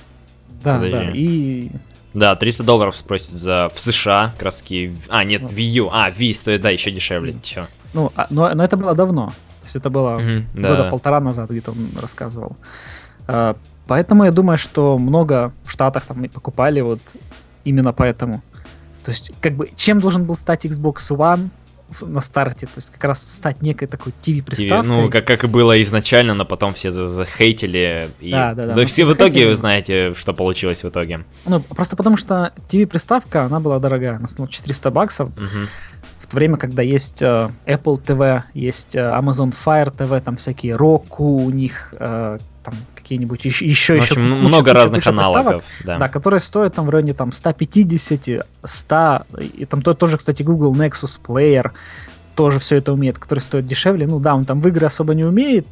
[0.63, 0.91] Да, Подожди.
[0.91, 1.69] да, и...
[2.13, 4.93] Да, 300 долларов спросят за в США краски.
[5.09, 5.89] А, нет, Wii U.
[5.91, 7.35] А, Wii стоит, да, еще дешевле.
[7.41, 7.67] Все.
[7.93, 9.27] Ну, а, но, но это было давно.
[9.27, 10.89] То есть это было mm-hmm, года да.
[10.89, 12.57] полтора назад, где-то он рассказывал.
[13.27, 13.55] А,
[13.87, 17.01] поэтому я думаю, что много в Штатах там покупали вот
[17.63, 18.41] именно поэтому.
[19.05, 21.49] То есть, как бы, чем должен был стать Xbox One
[22.01, 24.87] на старте, то есть как раз стать некой такой TV-приставкой.
[24.87, 28.09] ну, как, как и было изначально, но потом все захейтили.
[28.19, 28.31] И...
[28.31, 28.73] Да, да, да.
[28.75, 31.25] То есть все в итоге, вы знаете, что получилось в итоге.
[31.45, 35.29] Ну, просто потому что TV-приставка, она была дорогая, она стоила 400 баксов.
[35.29, 35.67] Угу.
[36.19, 40.75] В то время, когда есть э, Apple TV, есть э, Amazon Fire TV, там всякие
[40.75, 42.73] Roku у них, э, там
[43.11, 45.97] какие-нибудь еще, еще, еще много куча, разных куча аналогов, да.
[45.97, 49.25] да, которые стоят там в районе там 150, 100,
[49.57, 51.71] и там то, тоже, кстати, Google Nexus Player
[52.35, 54.07] тоже все это умеет, который стоит дешевле.
[54.07, 55.67] Ну да, он там в игры особо не умеет,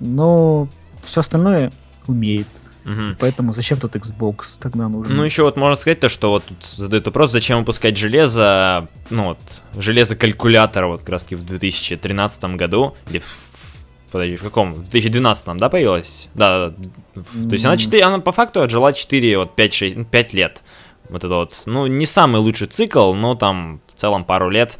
[0.00, 0.66] но
[1.04, 1.72] все остальное
[2.06, 2.48] умеет.
[2.86, 3.16] Угу.
[3.20, 5.14] Поэтому зачем тут Xbox тогда нужен?
[5.14, 9.24] Ну, еще вот можно сказать то, что вот тут задают вопрос, зачем выпускать железо, ну
[9.24, 9.38] вот,
[9.76, 13.51] железо калькулятора вот как раз таки в 2013 году, или в
[14.12, 14.74] Подожди, в каком?
[14.74, 16.28] В 2012, да, появилась?
[16.34, 16.74] Да, да.
[17.48, 20.62] То есть она 4, она по факту отжила 4, вот 5-6, 5 лет.
[21.08, 24.78] Вот это вот, ну, не самый лучший цикл, но там в целом пару лет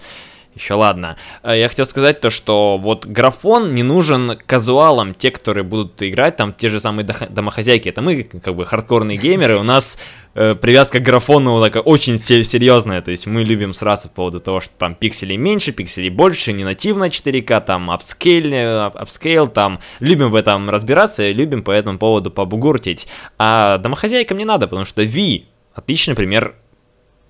[0.55, 1.17] еще ладно.
[1.43, 6.37] Э, я хотел сказать то, что вот графон не нужен казуалам, те, которые будут играть,
[6.37, 7.89] там те же самые домохозяйки.
[7.89, 9.99] Это мы, как бы, хардкорные геймеры, у нас
[10.35, 13.03] э, привязка к графону такая очень серьезная.
[13.03, 16.65] То есть мы любим сразу по поводу того, что там пикселей меньше, пикселей больше, не
[16.65, 23.09] нативно 4К, там upscale, upscale, там любим в этом разбираться, любим по этому поводу побугуртить.
[23.39, 26.55] А домохозяйкам не надо, потому что Wii отличный пример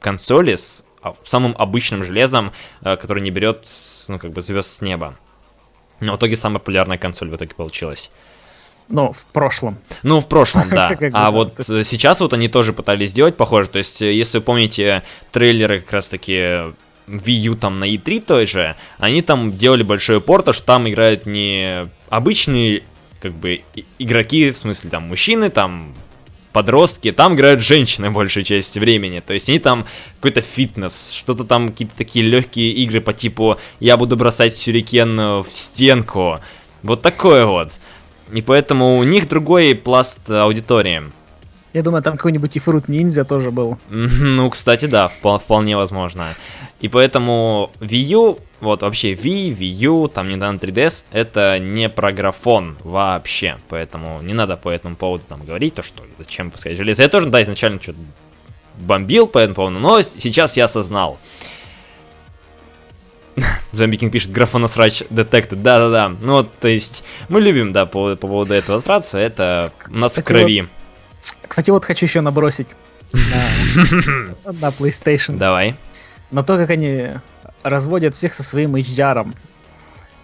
[0.01, 0.85] консоли с
[1.25, 3.67] самым обычным железом, э, который не берет,
[4.09, 5.15] ну, как бы звезд с неба.
[6.01, 8.11] Но в итоге самая популярная консоль в итоге получилась.
[8.89, 9.79] Ну, в прошлом.
[10.03, 10.97] Ну, в прошлом, да.
[11.13, 13.69] А вот сейчас вот они тоже пытались сделать похоже.
[13.69, 16.75] То есть, э, если вы помните трейлеры как раз-таки
[17.07, 20.89] Wii U там на E3 той же, они там делали большой упор, то что там
[20.89, 22.83] играют не обычные
[23.21, 23.63] как бы
[23.99, 25.95] игроки, в смысле там мужчины, там
[26.53, 29.21] подростки, там играют женщины большую часть времени.
[29.21, 29.87] То есть они там
[30.17, 35.47] какой-то фитнес, что-то там, какие-то такие легкие игры по типу «я буду бросать сюрикен в
[35.49, 36.39] стенку».
[36.83, 37.71] Вот такое вот.
[38.33, 41.03] И поэтому у них другой пласт аудитории.
[41.73, 43.79] Я думаю, там какой-нибудь и Fruit Ниндзя тоже был.
[43.89, 46.35] Ну, кстати, да, вполне возможно.
[46.81, 52.13] И поэтому Wii U, вот вообще Wii, Wii U, там Nintendo 3DS, это не про
[52.13, 53.59] графон вообще.
[53.69, 57.03] Поэтому не надо по этому поводу там говорить, то что зачем пускать железо.
[57.03, 57.99] Я тоже, да, изначально что-то
[58.79, 61.19] бомбил по этому поводу, но сейчас я осознал.
[63.73, 65.63] Зомби Кинг пишет, графоносрач детектед.
[65.63, 66.11] Да-да-да.
[66.21, 70.19] Ну вот, то есть, мы любим, да, по, по поводу этого сраться, это у нас
[70.19, 70.63] в крови.
[70.63, 70.69] Вот
[71.47, 72.69] кстати, вот хочу еще набросить
[73.13, 75.37] на, на PlayStation.
[75.37, 75.77] Давай.
[76.31, 77.11] На то, как они
[77.63, 79.33] разводят всех со своим HDR.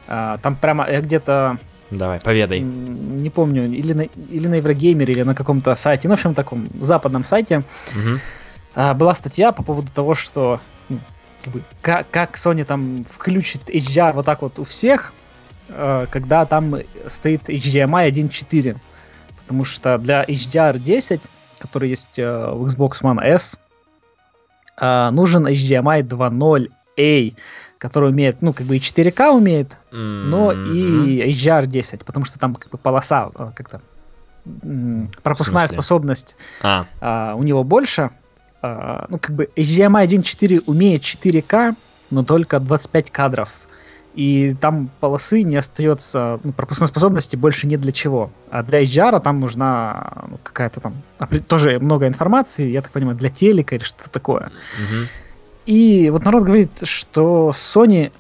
[0.07, 1.59] А, там прямо я где-то...
[1.91, 2.61] Давай, поведай.
[2.61, 6.69] Не помню, или на, или на Еврогеймере, или на каком-то сайте, ну, в общем, таком
[6.81, 7.63] западном сайте,
[7.95, 8.95] угу.
[8.95, 10.99] была статья по поводу того, что ну,
[11.45, 15.15] как, бы, как, как Sony там включит HDR вот так вот у всех,
[15.71, 16.75] а, когда там
[17.09, 18.77] стоит HDMI 1.4.
[19.49, 21.23] потому что для HDR10,
[21.59, 23.59] который есть э, в Xbox One S,
[24.79, 27.35] э, нужен HDMI 2.0A,
[27.79, 32.71] который умеет, ну, как бы и 4К умеет, но и HDR10, потому что там как
[32.71, 33.81] бы полоса э, как-то
[35.23, 38.11] пропускная способность А, а, у него больше.
[38.61, 41.75] А, ну, как бы HDMI 1.4 умеет 4К,
[42.11, 43.51] но только 25 кадров.
[44.15, 48.31] И там полосы не остается, ну, пропускной способности больше нет для чего.
[48.51, 50.95] А для HDR там нужна ну, какая-то там,
[51.47, 54.51] тоже много информации, я так понимаю, для телека или что-то такое.
[54.79, 55.09] мгм.
[55.67, 58.11] И вот народ говорит, что Sony,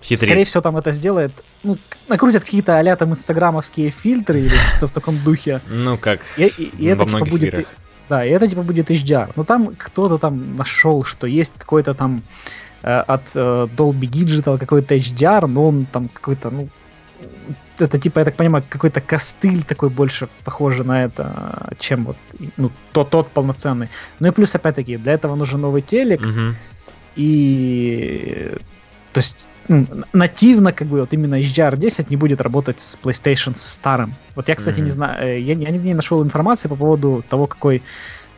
[0.00, 0.28] Хитрит.
[0.30, 1.32] скорее всего, там это сделает,
[1.64, 1.76] ну,
[2.08, 5.60] накрутят какие-то а там инстаграмовские фильтры или что-то в таком духе.
[5.68, 7.52] Ну, как И, и- и это типа будет...
[7.54, 7.66] играх.
[8.08, 9.32] Да, и это типа будет HDR.
[9.36, 12.22] Но там кто-то там нашел, что есть какой-то там
[12.82, 16.68] от э, Dolby Digital какой-то HDR, но он там какой-то, ну,
[17.78, 22.16] это типа, я так понимаю, какой-то костыль такой больше похожий на это, чем вот,
[22.56, 23.88] ну, тот, тот полноценный.
[24.20, 26.56] Ну и плюс, опять-таки, для этого нужен новый телек, Мгм.
[27.16, 28.52] и
[29.12, 29.36] то есть
[29.68, 34.14] ну, нативно как бы вот именно HDR10 не будет работать с PlayStation со старым.
[34.34, 34.92] Вот я, кстати, не Мгм.
[34.92, 37.82] знаю, э, я, я нигде не нашел информации по поводу того, какой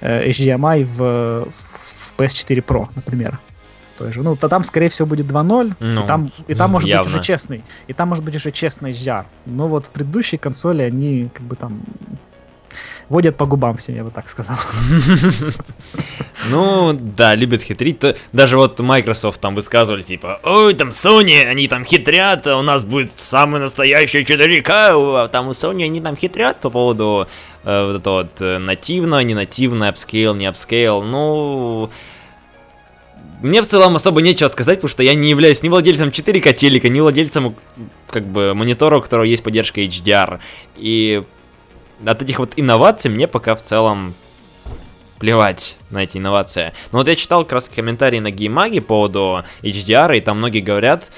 [0.01, 3.39] э, HDMI в, в PS4 Pro, например.
[4.01, 4.23] Той же.
[4.23, 7.05] Ну, то там, скорее всего, будет 2.0, Ну, и там, и там может явно.
[7.05, 7.63] быть уже честный.
[7.87, 9.25] И там может быть уже честный HDR.
[9.45, 11.83] Но вот в предыдущей консоли они как бы там
[13.11, 14.57] водят по губам всем, я бы так сказал.
[16.49, 18.03] Ну, да, любят хитрить.
[18.33, 22.83] Даже вот Microsoft там высказывали, типа, ой, там Sony, они там хитрят, а у нас
[22.83, 27.29] будет самый настоящий 4К, а там у Sony они там хитрят по поводу
[27.65, 31.03] э, вот этого вот э, нативно, не нативно, upscale, не upscale.
[31.03, 31.91] Ну,
[33.43, 36.89] мне в целом особо нечего сказать, потому что я не являюсь ни владельцем 4К телека,
[36.89, 37.57] ни владельцем
[38.09, 40.41] как бы монитора, у которого есть поддержка HDR.
[40.77, 41.23] И
[42.05, 44.15] от этих вот инноваций мне пока в целом
[45.19, 46.73] плевать на эти инновации.
[46.93, 50.61] Но вот я читал как раз комментарии на геймаге по поводу HDR, и там многие
[50.61, 51.11] говорят,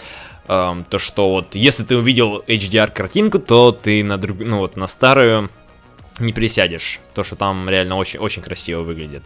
[0.49, 4.77] эм, то что вот если ты увидел HDR картинку, то ты на друг, ну вот
[4.77, 5.51] на старую
[6.19, 7.01] не присядешь.
[7.15, 9.23] То, что там реально очень, очень красиво выглядит.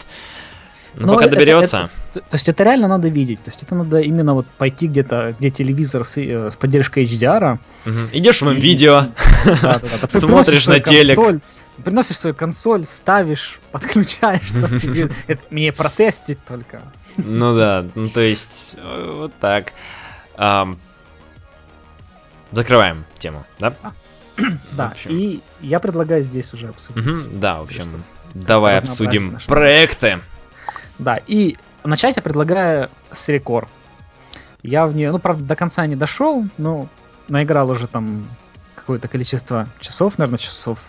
[0.97, 1.91] Но пока это- доберется.
[2.13, 3.43] То, есть это реально надо видеть.
[3.43, 7.59] То есть это надо именно вот пойти где-то, где телевизор с, э, с поддержкой HDR.
[7.85, 8.09] Мгм.
[8.13, 9.07] Идешь в видео,
[9.63, 10.09] Да, да, да.
[10.09, 11.19] Смотришь на телек.
[11.85, 14.51] приносишь свою консоль, ставишь, подключаешь.
[15.27, 16.81] это Мне протестить только.
[17.17, 19.73] ну да, ну то есть э, вот так.
[22.53, 23.75] Закрываем тему, да?
[24.73, 25.11] Да, общем.
[25.11, 27.41] и я предлагаю здесь уже обсудить.
[27.41, 28.03] Да, в общем,
[28.35, 30.19] давай обсудим проекты.
[30.99, 33.69] Да, и начать я предлагаю с рекорд.
[34.63, 36.89] Я в нее, ну, правда, до конца не дошел, но
[37.29, 38.27] наиграл уже там
[38.75, 40.81] какое-то количество часов, наверное, часов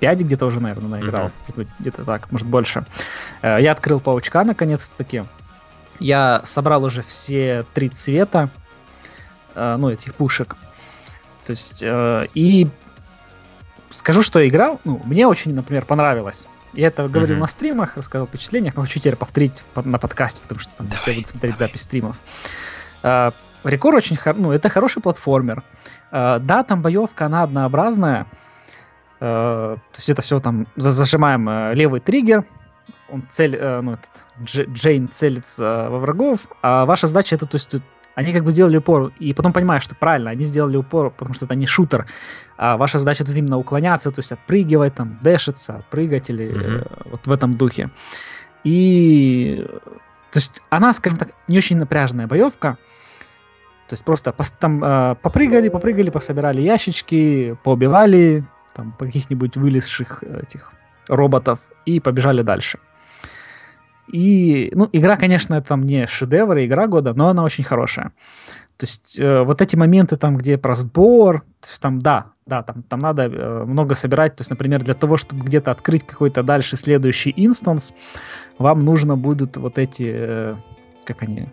[0.00, 1.30] 5 где-то уже, наверное, наиграл.
[1.54, 2.84] Ну, Где-то так, может, больше.
[3.42, 5.24] Э, Я открыл паучка наконец-таки.
[5.98, 8.50] Я собрал уже все три цвета,
[9.54, 10.56] э, ну, этих пушек.
[11.46, 12.68] То есть, э, и
[13.90, 16.46] скажу, что игра, ну, мне очень, например, понравилась.
[16.76, 17.40] Я это говорил Мгм.
[17.40, 20.86] на стримах, рассказал о впечатлениях, но хочу теперь повторить по- на подкасте, потому что там
[20.88, 22.16] все Давай, будут смотреть запись стримов.
[23.02, 23.30] Э,
[23.64, 25.62] Рекор очень, ну, это хороший платформер.
[26.12, 28.26] Э, Да, там боевка, она однообразная.
[29.20, 32.44] Э, То есть это все там, за- зажимаем э, левый триггер,
[33.08, 34.08] он цель, э, ну, этот,
[34.40, 37.74] Дж- Джейн целится э, во врагов, а ваша задача это, то есть,
[38.14, 41.46] они как бы сделали упор, и потом понимаешь, что правильно, они сделали упор, потому что
[41.46, 42.06] это не шутер,
[42.56, 47.26] а ваша задача тут именно уклоняться, то есть отпрыгивать, там, дэшиться, прыгать или э, вот
[47.26, 47.90] в этом духе.
[48.64, 49.64] И,
[50.32, 52.78] то есть она, скажем так, не очень напряженная боевка,
[53.88, 60.72] то есть просто там э, попрыгали, попрыгали, пособирали ящички, поубивали там каких-нибудь вылезших э, этих
[61.08, 62.78] роботов и побежали дальше.
[64.08, 68.12] И, ну, игра, конечно, это там не шедевр, игра года, но она очень хорошая.
[68.76, 72.62] То есть э, вот эти моменты там, где про сбор, то есть там, да, да,
[72.62, 74.36] там, там надо э, много собирать.
[74.36, 77.92] То есть, например, для того, чтобы где-то открыть какой-то дальше следующий инстанс,
[78.58, 80.54] вам нужно будут вот эти, э,
[81.04, 81.48] как они,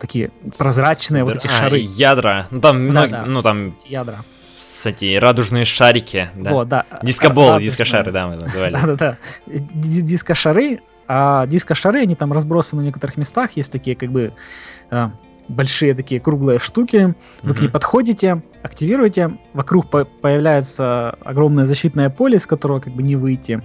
[0.00, 2.46] такие прозрачные вот эти А, шары, ядра.
[2.52, 3.26] Ну там, много- Да-да.
[3.26, 4.18] ну там ядра.
[4.60, 6.50] с эти радужные шарики, да.
[6.52, 6.86] Вот, да.
[7.02, 7.70] Дискобол, Радужные.
[7.70, 8.72] дискошары, да, мы называли.
[8.80, 9.16] Да-да-да.
[9.46, 14.32] Ди- Дискошары, а дискошары, они там разбросаны в некоторых местах, есть такие как бы
[14.90, 15.10] а,
[15.48, 22.36] большие такие круглые штуки, вы к ней подходите, активируете, вокруг по- появляется огромное защитное поле,
[22.38, 23.62] из которого как бы не выйти,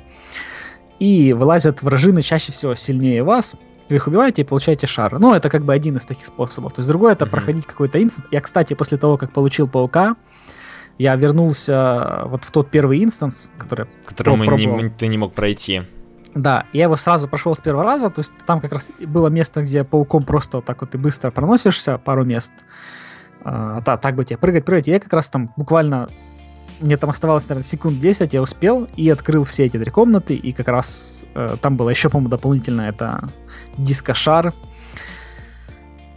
[0.99, 3.55] и вылазят вражины чаще всего сильнее вас,
[3.87, 5.17] вы их убиваете и получаете шар.
[5.19, 6.73] Ну, это как бы один из таких способов.
[6.73, 7.31] То есть другой это Мгм.
[7.31, 8.27] проходить какой-то инцидент.
[8.31, 10.15] Я, кстати, после того, как получил паука,
[10.99, 13.87] я вернулся вот в тот первый инстанс, который...
[14.05, 15.83] Который мы не, ты не мог пройти.
[16.35, 19.63] Да, я его сразу прошел с первого раза, то есть там как раз было место,
[19.63, 22.53] где пауком просто вот так вот ты быстро проносишься, пару мест.
[23.41, 24.87] А, да, так бы тебе прыгать, прыгать.
[24.87, 26.07] Я как раз там буквально
[26.81, 30.51] мне там оставалось, наверное, секунд 10, я успел и открыл все эти три комнаты, и
[30.51, 33.27] как раз э, там было еще, по-моему, дополнительно это
[33.77, 34.53] дискошар.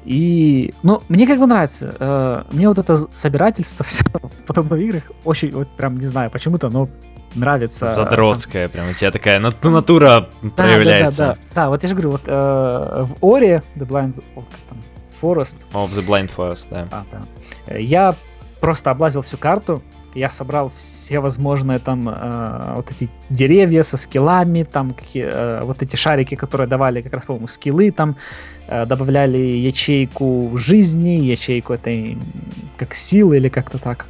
[0.05, 1.94] И, ну, мне как бы нравится.
[1.98, 4.05] Э, мне вот это собирательство все
[4.46, 6.88] в играх очень, вот прям, не знаю, почему-то, но
[7.35, 7.88] нравится.
[7.88, 11.18] Задротская, прям у тебя такая нат- натура да, проявляется.
[11.18, 11.68] Да, да, да, да.
[11.68, 14.79] Вот я же говорю, вот э, в Ори, The Blind oh, там,
[15.21, 15.66] Forest.
[15.73, 16.88] Of the Blind Forest, да.
[16.90, 17.77] А, да.
[17.77, 18.14] Я
[18.61, 19.83] просто облазил всю карту,
[20.14, 25.83] я собрал все возможные там э, вот эти деревья со скиллами, там какие, э, вот
[25.83, 28.16] эти шарики, которые давали как раз, по-моему, скиллы, там
[28.68, 32.18] э, добавляли ячейку жизни, ячейку этой
[32.77, 34.07] как силы или как-то так.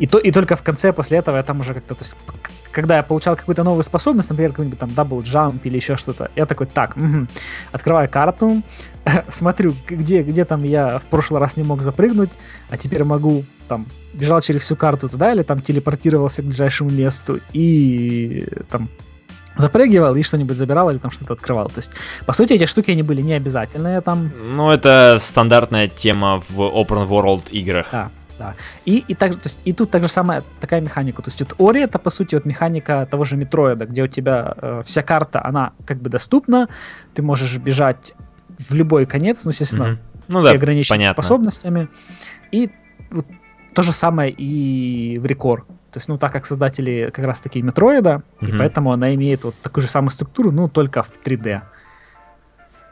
[0.00, 2.16] И, то, и только в конце, после этого я там уже как-то, то есть,
[2.72, 6.46] когда я получал какую-то новую способность, например, какой-нибудь там double jump или еще что-то, я
[6.46, 7.26] такой, так, угу.
[7.70, 8.62] открываю карту,
[9.28, 12.30] смотрю, где, где там я в прошлый раз не мог запрыгнуть,
[12.70, 13.84] а теперь могу там
[14.14, 18.88] бежал через всю карту туда или там телепортировался к ближайшему месту и там
[19.56, 21.68] запрыгивал и что-нибудь забирал или там что-то открывал.
[21.68, 21.90] То есть,
[22.24, 24.32] по сути, эти штуки, они были не обязательные там.
[24.42, 27.88] Ну, это стандартная тема в open world играх.
[27.92, 28.54] Да, да.
[28.86, 31.22] И, и, так, то есть, и тут также самая такая механика.
[31.22, 34.54] То есть вот Ори это, по сути, вот механика того же Метроида, где у тебя
[34.56, 36.68] э, вся карта, она как бы доступна,
[37.14, 38.14] ты можешь бежать
[38.68, 39.98] в любой конец, ну, естественно, mm-hmm.
[40.28, 41.22] ну, да, понятно.
[41.22, 41.88] способностями.
[42.50, 42.70] И
[43.10, 43.26] вот
[43.74, 45.66] то же самое и в Рекор.
[45.92, 48.48] То есть, ну, так как создатели как раз-таки Метроида, mm-hmm.
[48.48, 51.60] и поэтому она имеет вот такую же самую структуру, ну, только в 3D.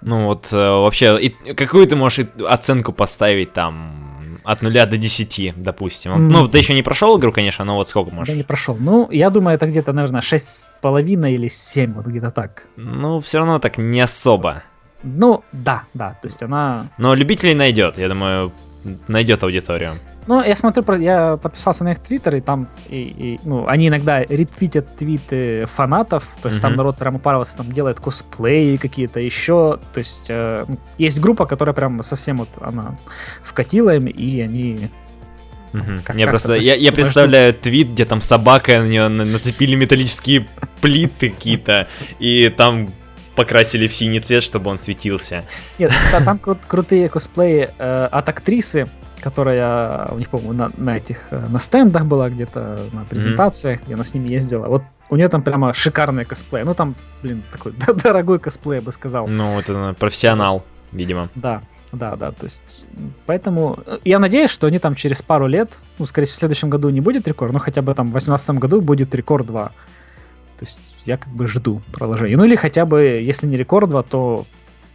[0.03, 4.08] Ну вот, э, вообще, и какую ты можешь оценку поставить там
[4.49, 6.13] от 0 до 10, допустим?
[6.13, 6.19] Mm.
[6.19, 8.31] Ну, ты еще не прошел игру, конечно, но вот сколько можешь?
[8.31, 8.77] Я не прошел.
[8.81, 12.65] Ну, я думаю, это где-то, наверное, 6,5 или 7, вот где-то так.
[12.77, 14.63] Ну, все равно так не особо.
[15.03, 16.87] Ну, да, да, то есть она...
[16.99, 18.53] Но любителей найдет, я думаю,
[19.09, 20.01] найдет аудиторию.
[20.29, 24.23] Ну, я смотрю, я подписался на их твиттер, и там, и, и, ну, они иногда
[24.23, 26.63] ретвитят твиты фанатов, то есть mm-hmm.
[26.63, 30.67] там народ прям упарывается, там делает косплеи какие-то еще, то есть э,
[30.99, 32.95] есть группа, которая прям совсем вот, она
[33.43, 34.91] вкатила им, и они
[35.75, 36.01] Угу.
[36.03, 37.63] Как, я просто, я, я представляю жду...
[37.65, 40.49] твит, где там собака, на нее нацепили металлические
[40.81, 41.89] плиты какие-то,
[42.19, 42.89] и там
[43.35, 45.45] покрасили в синий цвет, чтобы он светился.
[45.79, 48.89] Нет, там крутые косплеи э, от актрисы,
[49.21, 53.85] которая у них, по-моему, на, на этих э, на стендах была где-то на презентациях, mm-hmm.
[53.85, 54.67] где она с ними ездила.
[54.67, 56.65] Вот у нее там прямо шикарный косплей.
[56.65, 59.27] Ну там, блин, такой дорогой косплей, я бы сказал.
[59.27, 61.29] Ну, это профессионал, видимо.
[61.35, 61.63] Да.
[61.91, 62.61] Да, да, то есть,
[63.25, 66.69] поэтому э, я надеюсь, что они там через пару лет, ну, скорее всего, в следующем
[66.69, 69.69] году не будет рекорд, но хотя бы там в 2018 году будет рекорд 2.
[69.69, 72.37] То есть я как бы жду продолжения.
[72.37, 74.45] Ну или хотя бы, если не рекорд 2, то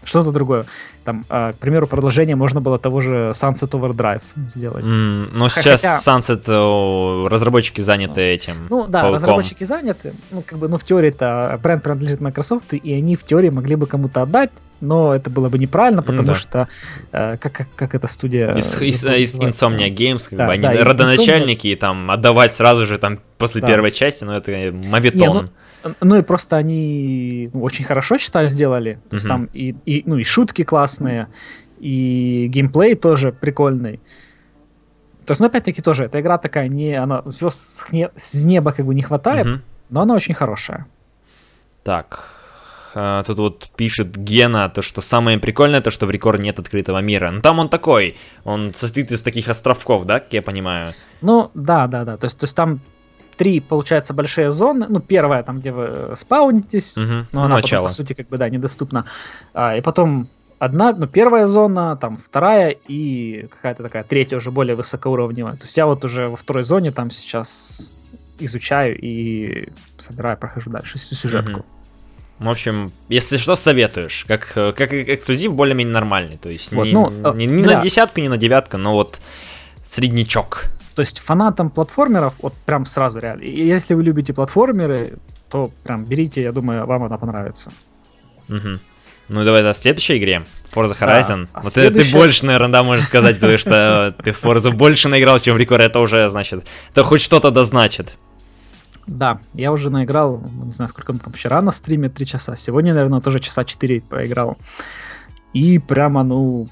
[0.05, 0.65] что-то другое.
[1.03, 4.85] Там, э, к примеру, продолжение можно было того же Sunset Overdrive сделать.
[4.85, 5.99] Mm, но сейчас Хотя...
[5.99, 8.67] Sunset о, разработчики заняты этим.
[8.69, 9.15] Ну да, пауком.
[9.15, 10.13] разработчики заняты.
[10.31, 13.85] Ну, как бы, ну, в теории-то бренд принадлежит Microsoft, и они в теории могли бы
[13.85, 16.33] кому-то отдать, но это было бы неправильно, потому mm, да.
[16.35, 16.67] что
[17.11, 18.51] э, как, как, как эта студия...
[18.51, 21.73] Из, из, из Insomnia Games, как да, бы, они да, родоначальники, Insomnia...
[21.73, 23.67] и там отдавать сразу же там после да.
[23.67, 25.19] первой части, ну это мавитон.
[25.19, 25.45] Не, ну,
[26.01, 28.99] ну и просто они ну, очень хорошо, считаю, сделали.
[29.09, 31.27] То есть там и, и, ну, и шутки классные,
[31.79, 33.99] и геймплей тоже прикольный.
[35.25, 38.73] То есть, ну, опять-таки, тоже, эта игра такая, не, она звезд с, не, с неба
[38.73, 39.59] как бы не хватает, угу.
[39.89, 40.85] но она очень хорошая.
[41.83, 42.29] Так,
[42.95, 46.99] а, тут вот пишет Гена, то, что самое прикольное, то, что в Рекорд нет открытого
[46.99, 47.31] мира.
[47.31, 50.93] Ну, там он такой, он состоит из таких островков, да, как я понимаю?
[51.21, 52.81] Ну, да, да, да, то есть, то есть там
[53.35, 54.87] три, получается, большие зоны.
[54.89, 57.11] Ну, первая, там, где вы э, спаунитесь, угу.
[57.11, 59.05] но ну, она потом, по сути, как бы, да, недоступна.
[59.53, 60.27] А, и потом
[60.59, 65.55] одна, ну, первая зона, там, вторая и какая-то такая третья уже более высокоуровневая.
[65.55, 67.91] То есть я вот уже во второй зоне там сейчас
[68.39, 69.69] изучаю и
[69.99, 71.59] собираю, прохожу дальше сюжетку.
[71.59, 71.65] Угу.
[72.39, 74.25] В общем, если что, советуешь.
[74.27, 76.37] Как, как эксклюзив более-менее нормальный.
[76.37, 77.75] То есть вот, не, ну, не, не да.
[77.75, 79.21] на десятку, не на девятку, но вот
[79.85, 80.65] среднячок.
[80.95, 83.43] То есть фанатам платформеров, вот прям сразу реально.
[83.43, 85.17] Если вы любите платформеры,
[85.49, 87.71] то прям берите, я думаю, вам она понравится.
[88.49, 88.79] Угу.
[89.29, 90.43] Ну давай до следующей игре.
[90.73, 91.43] Forza Horizon.
[91.45, 92.11] Да, а вот следующая...
[92.11, 95.57] ты больше, наверное, да, можешь сказать, потому что ты в Forza больше наиграл, чем в
[95.57, 95.79] Рекор.
[95.79, 98.17] Это уже, значит, это хоть что-то да значит.
[99.07, 102.55] Да, я уже наиграл, не знаю, сколько там вчера на стриме, 3 часа.
[102.55, 104.57] Сегодня, наверное, тоже часа 4 поиграл.
[105.53, 106.67] И прямо, ну,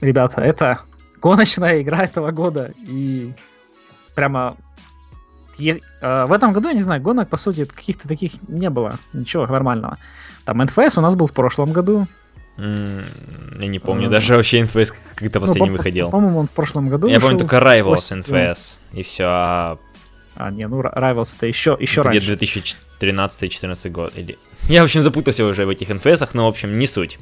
[0.00, 0.80] ребята, это
[1.20, 2.72] гоночная игра этого года.
[2.86, 3.32] И
[4.14, 4.56] прямо...
[5.58, 8.94] Е- э, в этом году, я не знаю, гонок, по сути, каких-то таких не было.
[9.12, 9.98] Ничего нормального.
[10.44, 12.06] Там NFS у нас был в прошлом году.
[12.56, 13.04] М,
[13.60, 16.10] Я не помню, Э, даже вообще NFS как-то Ну, последний по- выходил.
[16.10, 18.12] По-моему, он в прошлом году Я помню только Rivals.
[18.22, 19.24] NFS, и все.
[19.26, 19.78] А
[20.36, 22.32] А, не, ну Rivals-то еще, еще где раньше.
[22.34, 24.12] 2013-2014 год.
[24.16, 24.38] Или...
[24.68, 27.18] Я, в общем, запутался уже в этих NFS, но, в общем, не суть.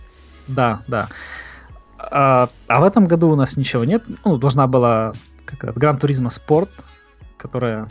[0.47, 1.09] Да, да.
[2.11, 4.03] А, а в этом году у нас ничего нет.
[4.25, 5.13] Ну, должна была
[5.45, 6.71] как это, Гран Туризма Спорт,
[7.37, 7.89] которая...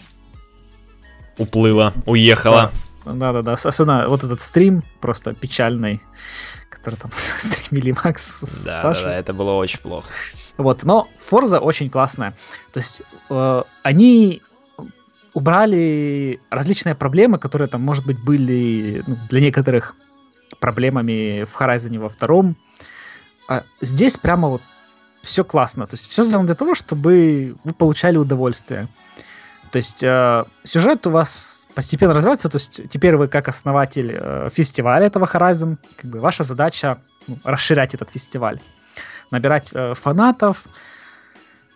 [1.38, 2.72] Уплыла, уехала.
[3.06, 6.02] Да-да-да, особенно вот этот стрим просто печальный,
[6.70, 9.04] который там стримили Макс с Да, да, Сашей.
[9.06, 10.08] да, это было очень плохо.
[10.58, 12.36] Вот, но Forza очень классная.
[12.72, 14.42] То есть э, они
[15.34, 19.96] убрали различные проблемы, которые там, может быть, были ну, для некоторых
[20.60, 22.56] проблемами в Horizon во втором.
[23.48, 24.62] А здесь прямо вот
[25.22, 25.88] все классно.
[25.88, 28.88] То есть все сделано для того, чтобы вы получали удовольствие.
[29.72, 32.50] То есть э, сюжет у вас постепенно развивается.
[32.50, 37.38] То есть теперь вы как основатель э, фестиваля этого Horizon, как бы ваша задача ну,
[37.44, 38.60] расширять этот фестиваль
[39.32, 40.66] набирать э, фанатов,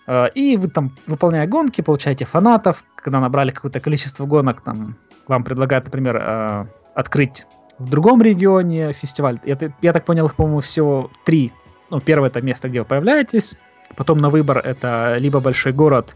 [0.07, 2.84] э, и вы там, выполняя гонки, получаете фанатов.
[2.95, 4.95] Когда набрали какое-то количество гонок, там
[5.28, 6.65] вам предлагают, например, э,
[6.95, 7.45] открыть
[7.78, 9.39] в другом регионе фестиваль.
[9.45, 11.53] Я, я так понял, их, по-моему, всего три.
[11.90, 13.56] Ну, первое это место, где вы появляетесь.
[13.96, 16.16] Потом на выбор это либо большой город,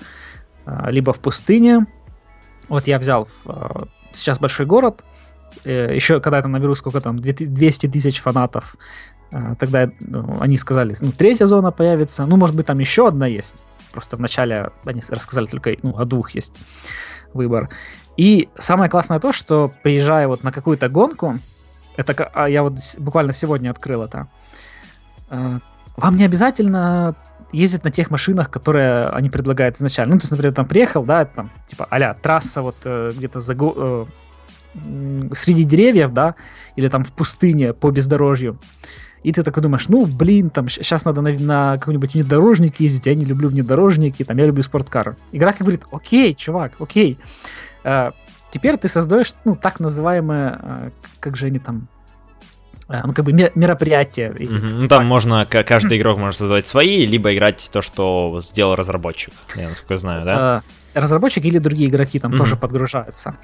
[0.65, 1.87] э, либо в пустыне.
[2.69, 3.51] Вот я взял э,
[4.13, 5.03] сейчас большой город.
[5.63, 8.75] Э, Еще когда я там наберу сколько там, 200 тысяч фанатов,
[9.33, 13.25] а, Тогда ну, они сказали, ну, третья зона появится, ну, может быть, там еще одна
[13.25, 13.55] есть.
[13.91, 16.53] Просто вначале они рассказали только, ну, о двух есть
[17.33, 17.69] выбор.
[18.15, 21.39] И самое классное то, что приезжая вот на какую-то гонку,
[21.97, 24.27] это а я вот буквально сегодня открыл это,
[25.97, 27.15] вам не обязательно
[27.53, 30.15] ездить на тех машинах, которые они предлагают изначально.
[30.15, 33.53] Ну, то есть, например, там приехал, да, там, типа, а трасса вот э, где-то за,
[33.53, 34.05] э,
[35.33, 36.35] среди деревьев, да,
[36.75, 38.57] или там в пустыне по бездорожью.
[39.21, 43.15] И ты такой думаешь, ну, блин, там, сейчас надо на, на какой-нибудь внедорожник ездить, я
[43.15, 45.15] не люблю внедорожники, там, я люблю спорткары.
[45.31, 47.19] Игра говорит, окей, чувак, окей.
[47.83, 48.11] Э,
[48.51, 52.02] теперь ты создаешь, ну, так называемое, э, как же они там, э,
[53.05, 54.31] ну, как бы ме- мероприятие.
[54.31, 54.81] Мгм.
[54.83, 59.33] Ну, там можно, каждый игрок может создавать свои, либо играть то, что сделал разработчик.
[59.55, 60.63] Я насколько знаю, да?
[60.93, 62.37] Разработчики или другие игроки там Мгм.
[62.39, 63.35] тоже подгружаются.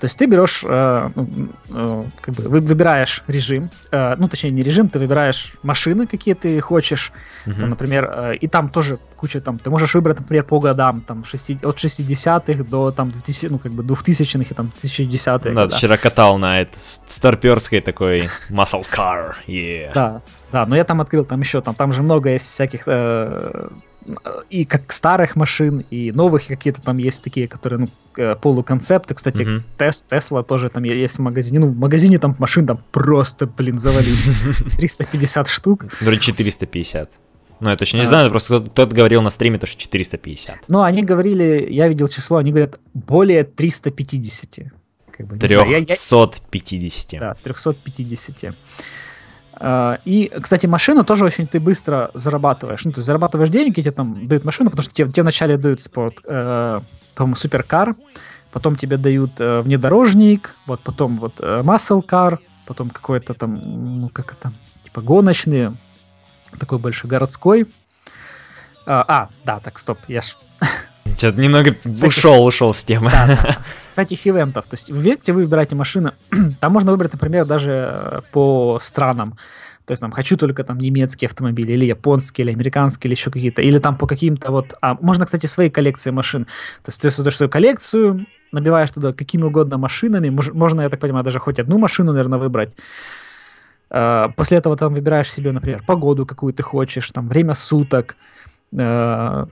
[0.00, 4.50] То есть ты берешь, э, ну, э, как бы вы- выбираешь режим, э, ну точнее
[4.50, 7.12] не режим, ты выбираешь машины, какие ты хочешь,
[7.46, 7.60] Мгм.
[7.60, 11.24] там, например, э, и там тоже куча там, ты можешь выбрать, например, по годам, там,
[11.24, 15.54] шести- от 60-х до там 2000, ну как бы 2000-х и там 2010-х.
[15.54, 15.76] Да, года.
[15.76, 16.76] вчера катал на это
[17.06, 19.90] старперской такой muscle car, yeah.
[19.94, 20.20] Да,
[20.52, 23.68] да, но я там открыл, там еще, там, там же много есть всяких э,
[24.50, 29.14] и как старых машин, и новых какие-то там есть такие, которые, ну, э, полуконцепты.
[29.14, 29.64] Кстати, Мгм.
[29.78, 31.58] Тес, Тесла тоже там есть в магазине.
[31.60, 34.26] Ну, в магазине там машин там просто, блин, завались.
[34.76, 35.86] 350 штук.
[36.00, 37.10] Вроде 450.
[37.60, 38.06] Ну, я точно не А.
[38.06, 40.56] знаю, просто кто-то, говорил на стриме, то, что 450.
[40.68, 44.72] Но они говорили, я видел число, они говорят, более 350.
[45.10, 47.18] Как бы, не знаю, я- я- 350.
[47.20, 48.54] Да, 350.
[49.58, 52.84] А, И, кстати, машину тоже очень ты быстро зарабатываешь.
[52.84, 55.82] Ну, то есть зарабатываешь деньги, тебе там дают машину, потому что тебе, тебе вначале дают
[55.82, 56.80] спорт, э,
[57.14, 57.96] по-моему, суперкар,
[58.52, 63.58] потом тебе дают э, внедорожник, вот потом вот э, muscle car, потом какой-то там,
[64.00, 64.52] ну, как это,
[64.84, 65.70] типа гоночный,
[66.58, 67.66] такой больше городской.
[68.86, 70.36] А, а, да, так, стоп, я ж
[71.16, 73.10] Что-то немного Кстати- ушел, ушел с темы.
[73.10, 73.58] да, да.
[73.76, 74.66] С всяких ивентов.
[74.66, 76.12] То есть в ивенте вы выбираете машины.
[76.60, 79.36] Там можно выбрать, например, даже э, по странам.
[79.86, 83.62] То есть там хочу только там немецкие автомобили, или японские, или американские, или еще какие-то.
[83.62, 84.74] Или там по каким-то вот...
[84.82, 86.46] А можно, кстати, свои коллекции машин.
[86.82, 90.26] То есть ты создаешь свою коллекцию, набиваешь туда какими угодно машинами.
[90.28, 92.76] Мож- Можно, я так понимаю, даже хоть одну машину, наверное, выбрать.
[93.90, 98.16] Э, После этого там выбираешь себе, например, погоду, какую ты хочешь, там время суток,
[98.76, 99.46] э,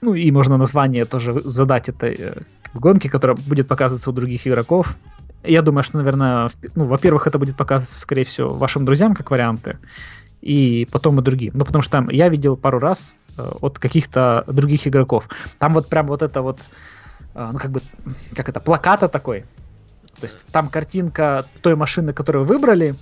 [0.00, 2.34] ну и можно название тоже задать этой э,
[2.74, 4.96] гонки, которая будет показываться у других игроков.
[5.44, 9.78] Я думаю, что, наверное, ну, во-первых, это будет показываться, скорее всего, вашим друзьям как варианты,
[10.40, 11.52] и потом и другим.
[11.54, 15.28] Ну, потому что там я видел пару раз э, от каких-то других игроков.
[15.58, 16.60] Там вот прям вот это вот,
[17.34, 17.80] э, ну, как бы,
[18.34, 19.44] как это, плаката такой.
[20.20, 22.94] То есть там картинка той машины, которую вы выбрали,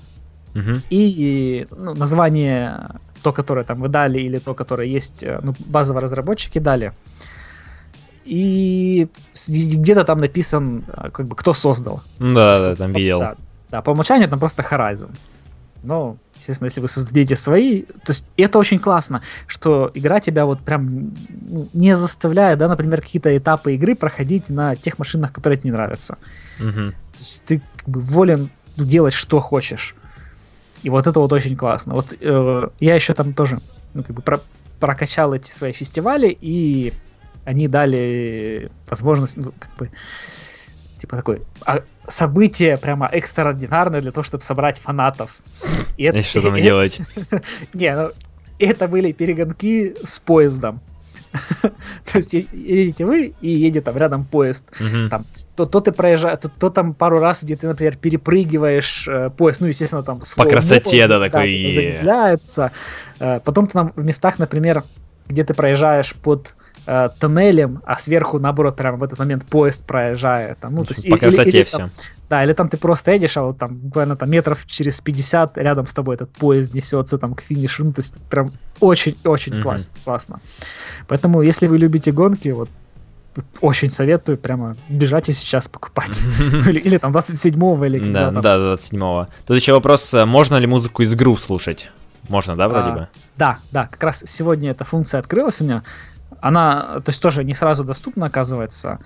[0.54, 0.82] Мгм.
[0.88, 2.88] и ну, название
[3.26, 6.92] то, которое там вы дали, или то, которое есть, э, ну, базово разработчики дали.
[8.24, 9.08] И
[9.48, 12.02] где-то там написан, э, как бы, кто создал.
[12.20, 13.18] Ну Да, да, там видел.
[13.18, 13.34] Да,
[13.70, 15.10] да, по умолчанию там просто Horizon.
[15.82, 20.60] но, естественно, если вы создадите свои, то есть это очень классно, что игра тебя вот
[20.60, 21.12] прям
[21.48, 25.76] ну, не заставляет, да, например, какие-то этапы игры проходить на тех машинах, которые тебе не
[25.76, 26.16] нравятся.
[26.60, 26.70] Угу.
[26.70, 29.95] То есть ты как бы волен делать, что хочешь.
[30.82, 31.94] И вот это вот очень классно.
[31.94, 33.58] Вот э, я еще там тоже
[33.94, 34.40] ну, как бы про
[34.78, 36.92] прокачал эти свои фестивали, и
[37.44, 39.90] они дали возможность, ну, как бы,
[40.98, 45.36] типа такое а, событие прямо экстраординарное для того, чтобы собрать фанатов.
[45.96, 47.00] И, это, что там делать?
[47.72, 48.10] Не, ну,
[48.58, 50.80] это были перегонки с поездом.
[51.62, 54.66] То есть едете вы, и едет там рядом поезд.
[55.10, 55.24] Там
[55.56, 59.60] то, то ты проезжаешь, то, то там пару раз, где ты, например, перепрыгиваешь э, поезд,
[59.60, 60.20] ну, естественно, там...
[60.36, 61.72] По красоте, да, такой...
[61.72, 62.72] замедляется.
[63.18, 64.82] Э, потом ты там в местах, например,
[65.26, 66.54] где ты проезжаешь под
[66.86, 70.58] э, тоннелем, а сверху, наоборот, прямо в этот момент поезд проезжает.
[70.58, 71.78] Там, ну, то есть, по красоте или, или, все.
[71.78, 71.90] Там,
[72.28, 75.86] да, или там ты просто едешь, а вот там буквально там метров через 50 рядом
[75.86, 77.84] с тобой этот поезд несется там к финишу.
[77.84, 79.86] Ну, то есть прям очень-очень mm-hmm.
[80.04, 80.40] классно.
[81.06, 82.68] Поэтому, если вы любите гонки, вот
[83.60, 86.20] очень советую прямо бежать и сейчас покупать.
[86.40, 89.28] Или, или там 27-го или когда Да, да, 27-го.
[89.46, 91.90] Тут еще вопрос, э, можно ли музыку из грув слушать?
[92.28, 93.08] Можно, да, вроде а, бы?
[93.36, 95.82] Да, да, как раз сегодня эта функция открылась у меня.
[96.40, 98.98] Она, то есть тоже не сразу доступна, оказывается.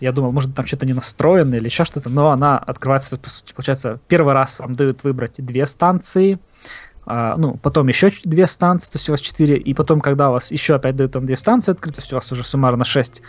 [0.00, 3.52] Я думал, может, там что-то не настроено или еще что-то, но она открывается, по сути,
[3.52, 6.38] получается, первый раз вам дают выбрать две станции,
[7.10, 10.34] а, ну, потом еще две станции, то есть у вас четыре, и потом, когда у
[10.34, 13.22] вас еще опять дают там две станции открыть, то есть у вас уже суммарно шесть,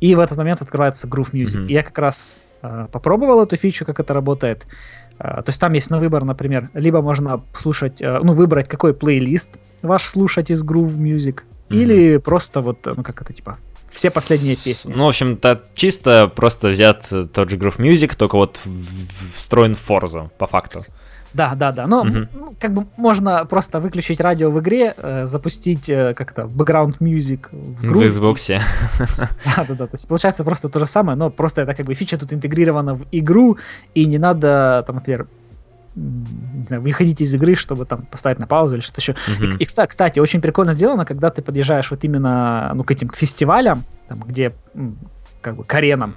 [0.00, 1.56] и в этот момент открывается Groove Music.
[1.56, 1.66] Mm-hmm.
[1.68, 4.66] И я как раз э, попробовал эту фичу, как это работает.
[5.18, 8.94] Э, то есть там есть на выбор, например, либо можно слушать, э, ну, выбрать, какой
[8.94, 11.76] плейлист ваш слушать из Groove Music, mm-hmm.
[11.76, 13.58] или просто вот, ну, как это, типа,
[13.90, 14.92] все последние песни.
[14.94, 18.60] Ну, в общем-то, чисто просто взят тот же Groove Music, только вот
[19.34, 20.84] встроен в Forza, по факту.
[21.36, 21.86] Да, да, да.
[21.86, 22.08] Но угу.
[22.34, 27.48] ну, как бы можно просто выключить радио в игре, э, запустить э, как-то background music
[27.50, 28.00] в игру.
[28.00, 28.58] В Xbox.
[29.44, 29.86] Да, да, да.
[29.86, 32.94] То есть получается просто то же самое, но просто это как бы фича тут интегрирована
[32.94, 33.58] в игру,
[33.94, 35.26] и не надо, там, например,
[35.94, 39.12] не знаю, выходить из игры, чтобы там поставить на паузу или что-то еще.
[39.12, 39.56] Uh-huh.
[39.58, 43.16] И, и, кстати, очень прикольно сделано, когда ты подъезжаешь вот именно ну, к этим к
[43.16, 44.52] фестивалям, там, где
[45.40, 46.16] как бы к аренам,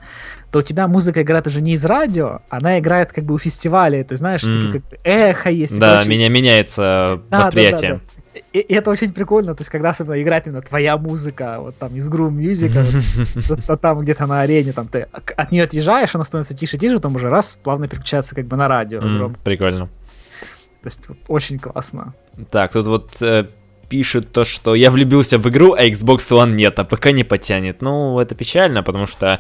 [0.52, 4.04] то у тебя музыка играет уже не из радио, она играет как бы у фестиваля,
[4.04, 4.72] ты знаешь, mm.
[4.72, 5.78] как эхо есть.
[5.78, 6.10] Да, короче...
[6.10, 7.92] меня меняется да, восприятие.
[7.92, 8.02] Да, да,
[8.34, 8.42] да.
[8.54, 11.96] И, и это очень прикольно, то есть когда особенно играет именно твоя музыка, вот там
[11.96, 16.56] из Groove Music, вот, там где-то на арене, там ты от нее отъезжаешь, она становится
[16.56, 19.02] тише-тише, потом уже раз, плавно переключается как бы на радио.
[19.02, 19.88] Mm, прикольно.
[19.88, 22.14] То есть вот, очень классно.
[22.52, 23.48] Так, тут вот э,
[23.90, 27.82] пишет то, что я влюбился в игру, а Xbox One нет, а ПК не потянет.
[27.82, 29.40] Ну, это печально, потому что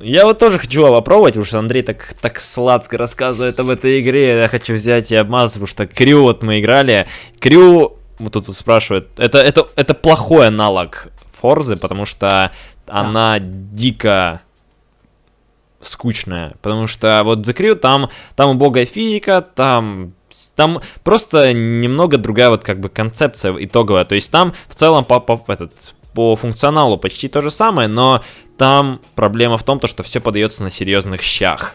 [0.00, 4.38] я вот тоже хочу попробовать, потому что Андрей так, так сладко рассказывает об этой игре,
[4.38, 7.08] я хочу взять и обмазать, потому что Крю вот мы играли.
[7.40, 11.08] Крю, вот тут спрашивают, это, это, это плохой аналог
[11.40, 12.52] Форзы, потому что
[12.86, 14.40] она дико
[15.80, 20.14] скучная, потому что вот The Crew там, там убогая физика, там
[20.54, 24.04] там просто немного другая вот как бы концепция итоговая.
[24.04, 28.22] То есть там в целом по, по, этот, по функционалу почти то же самое, но
[28.56, 31.74] там проблема в том, то, что все подается на серьезных щах.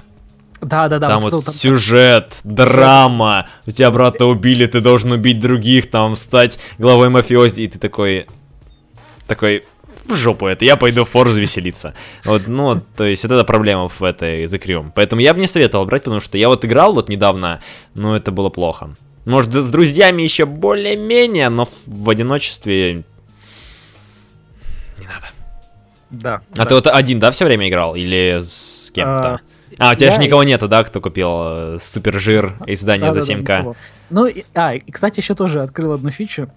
[0.62, 1.08] Да, да, да.
[1.08, 3.48] Там вот, вот там, сюжет, драма.
[3.66, 8.28] У тебя брата убили, ты должен убить других, там стать главой мафиози, и ты такой,
[9.28, 9.66] такой,
[10.06, 11.94] в жопу это, я пойду в Форз веселиться.
[12.26, 16.04] Вот, ну, то есть, это проблема в этой The Поэтому я бы не советовал брать,
[16.04, 17.62] потому что я вот играл вот недавно,
[17.94, 18.96] но это было плохо.
[19.26, 23.04] Может, с друзьями еще более-менее, но в одиночестве
[24.98, 25.28] не надо.
[26.10, 26.42] Да.
[26.52, 26.66] А да.
[26.66, 27.96] ты вот один, да, все время играл?
[27.96, 29.40] Или с кем-то?
[29.80, 30.16] А, а у тебя я...
[30.16, 33.44] же никого нету, да, кто купил э, супер жир издание да, за 7К?
[33.44, 33.74] Да, да,
[34.10, 36.50] ну, и, а, и, кстати, еще тоже открыл одну фичу.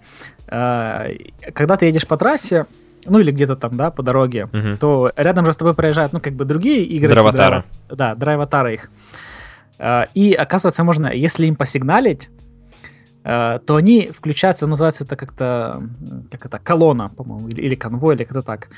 [0.47, 1.07] А,
[1.53, 2.65] когда ты едешь по трассе,
[3.09, 4.77] ну или где-то там, да, по дороге, угу.
[4.79, 7.09] то рядом же с тобой проезжают, ну, как бы другие игры.
[7.09, 7.63] Драйватары.
[7.89, 8.89] Да, драйватары их.
[9.79, 12.29] А, и оказывается, можно, если им посигналить,
[13.23, 15.83] а, то они включаются, называется это как-то,
[16.31, 18.69] как это, колонна, по-моему, или, или конвой, или как-то так.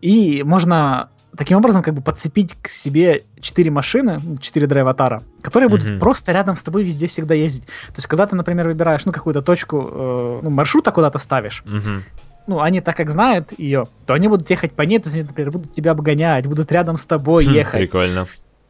[0.00, 5.86] И можно таким образом как бы подцепить к себе четыре машины, четыре драйватара, которые будут
[5.86, 5.98] mm-hmm.
[5.98, 7.66] просто рядом с тобой везде всегда ездить.
[7.66, 12.02] То есть, когда ты, например, выбираешь, ну, какую-то точку, э, ну, маршрута куда-то ставишь, mm-hmm
[12.46, 15.24] ну, они так как знают ее, то они будут ехать по ней, то есть они,
[15.24, 17.80] например, будут тебя обгонять, будут рядом с тобой хм, ехать.
[17.80, 18.26] Прикольно.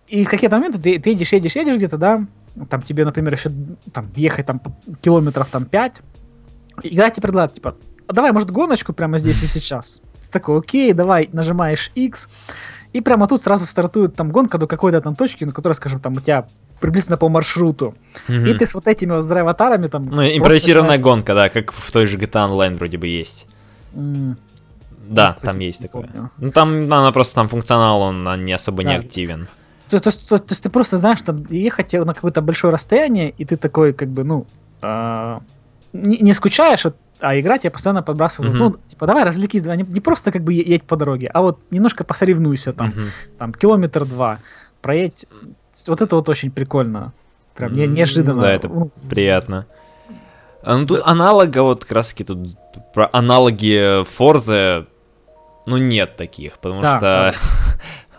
[0.08, 2.24] И в какие-то моменты ты, ты едешь, едешь, едешь где-то, да,
[2.70, 3.50] там тебе, например, еще
[3.92, 4.60] там ехать там
[5.00, 5.92] километров там 5,
[6.84, 10.00] игра тебе предлагает, типа, а давай, может, гоночку прямо здесь и сейчас.
[10.24, 12.28] Ты такой, окей, давай, нажимаешь X,
[12.92, 16.14] и прямо тут сразу стартует там гонка до какой-то там точки, на которой, скажем, там
[16.14, 16.48] у тебя
[16.80, 17.94] приблизительно по маршруту.
[18.28, 18.46] Мгм.
[18.46, 20.06] И ты с вот этими вот аватарами там...
[20.06, 23.48] Ну, импровизированная начинаешь- гонка, да, как в той же GTA Online вроде бы есть.
[23.96, 24.36] М,
[25.08, 26.06] Да, кстати, там есть не такое.
[26.08, 26.30] помню.
[26.38, 28.98] Ну, там, она просто там функционал, он не особо не Да.
[28.98, 29.48] активен.
[29.88, 33.30] То, то есть- то- то есть ты просто знаешь, там ехать на какое-то большое расстояние,
[33.38, 34.46] и ты такой, как бы, ну,
[34.82, 35.40] а,
[35.92, 38.52] не, не скучаешь, вот, а игра тебя постоянно подбрасывает.
[38.54, 38.58] Мгм.
[38.64, 41.58] Ну, типа, давай развлекись, давай, не, не просто как бы едь по дороге, а вот
[41.70, 43.04] немножко посоревнуйся там, Мгм.
[43.38, 44.38] там километр-два,
[44.82, 45.26] проедь.
[45.86, 47.12] Вот это вот очень прикольно.
[47.54, 48.42] Прям не- неожиданно.
[48.42, 49.66] да, это Ну, Приятно.
[50.66, 52.38] А, ну, тут аналога, вот как раз таки тут
[52.92, 54.86] про аналоги Форзы,
[55.66, 57.34] ну, нет таких, потому Да, что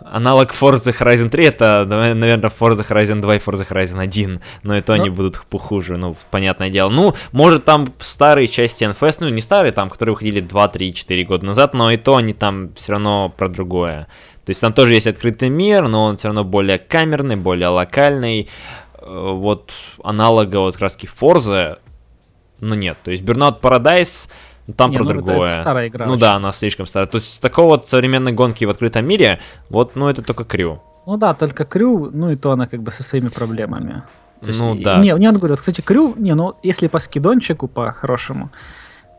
[0.00, 4.80] аналог Forza Horizon 3 это, наверное, Forza Horizon 2 и Forza Horizon 1, но и
[4.80, 5.00] то Ну.
[5.02, 6.88] они будут похуже, ну, понятное дело.
[6.88, 11.24] Ну, может, там старые части NFS, ну, не старые, там, которые выходили 2, 3, 4
[11.24, 14.06] года назад, но и то они там все равно про другое.
[14.46, 18.48] То есть там тоже есть открытый мир, но он все равно более камерный, более локальный.
[18.94, 19.72] Э, Вот
[20.02, 21.78] аналога вот таки Forza,
[22.60, 22.96] ну нет.
[23.04, 24.28] То есть Burnout Paradise,
[24.66, 25.48] ну, там Не, про ну, другое.
[25.50, 26.20] это старая игра Ну очень.
[26.20, 27.06] да, она слишком старая.
[27.08, 29.40] То есть с такого вот современной гонки в открытом мире,
[29.70, 30.82] вот, ну это только Крю.
[31.06, 34.02] Ну да, только Крю, ну и то она как бы со своими проблемами.
[34.40, 34.98] То есть, Ну да.
[34.98, 38.50] Не, не, он говорит, кстати, Крю, не, ну если по скидончику, по-хорошему,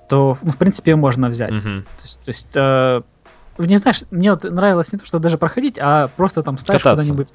[0.07, 1.51] то, ну, в принципе, ее можно взять.
[1.51, 1.83] Мгм.
[1.83, 3.01] То есть, то есть э,
[3.65, 7.01] не знаешь, мне вот нравилось не то, что даже проходить, а просто там ставишь Кататься.
[7.01, 7.27] куда-нибудь,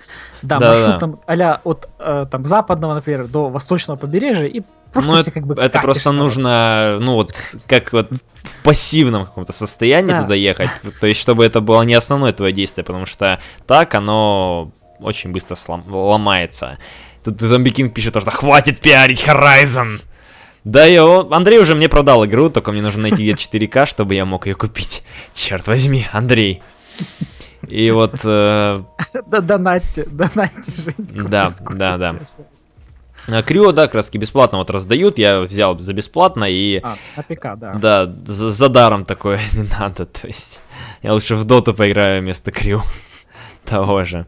[0.42, 0.80] да, Да-да-да.
[0.88, 4.62] маршрут там а от э, там западного, например, до восточного побережья и
[4.92, 7.34] просто Ну, это, как бы это просто нужно, ну вот,
[7.66, 10.22] как вот в пассивном каком-то состоянии Да.
[10.22, 10.70] туда ехать.
[11.00, 14.70] То есть, чтобы это было не основное твое действие, потому что так оно
[15.00, 16.78] очень быстро слом- ломается.
[17.24, 19.98] Тут Зомби Кинг пишет, что хватит пиарить Horizon.
[20.64, 24.24] Да, он- Андрей уже мне продал игру, только мне нужно найти где 4К, чтобы я
[24.24, 25.02] мог ее купить.
[25.34, 26.62] Черт возьми, Андрей.
[27.68, 28.78] И вот, э,
[29.26, 32.16] Да, донатьте, донатьте, Женька, Да, да, да.
[33.30, 37.58] а, Крю, да, таки бесплатно вот раздают, я взял за бесплатно, и А, на ПК,
[37.58, 37.74] да.
[37.74, 40.60] Да, за, за даром такое не надо, то есть
[41.02, 42.82] я лучше в доту поиграю вместо Крю
[43.64, 44.26] того же.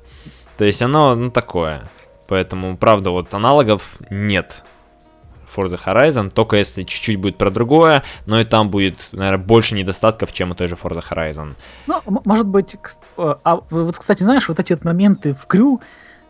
[0.57, 1.83] То есть оно, ну, такое.
[2.29, 4.63] Поэтому, правда, вот аналогов нет.
[5.57, 10.33] Forza Horizon, только если чуть-чуть будет про другое, но и там будет, наверное, больше недостатков,
[10.33, 11.55] чем у той же Forza Horizon.
[11.87, 12.77] Ну, может быть,
[13.17, 15.81] э, а вот, кстати, знаешь, вот эти вот моменты в крю,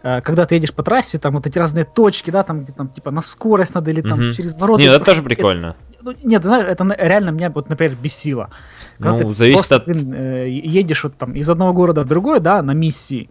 [0.03, 2.89] э, когда ты едешь по трассе, там вот эти разные точки, да, там где там
[2.89, 4.33] типа на скорость надо или там Мгм.
[4.33, 4.83] через ворота.
[4.83, 5.75] Нет, это тоже прикольно.
[6.03, 8.51] Ну, нет, ты знаешь, это реально меня вот, например, бесило.
[8.99, 9.85] Когда Ну, зависит просто, от...
[9.87, 13.29] блин, э, едешь вот там из одного города в другой, да, на миссии.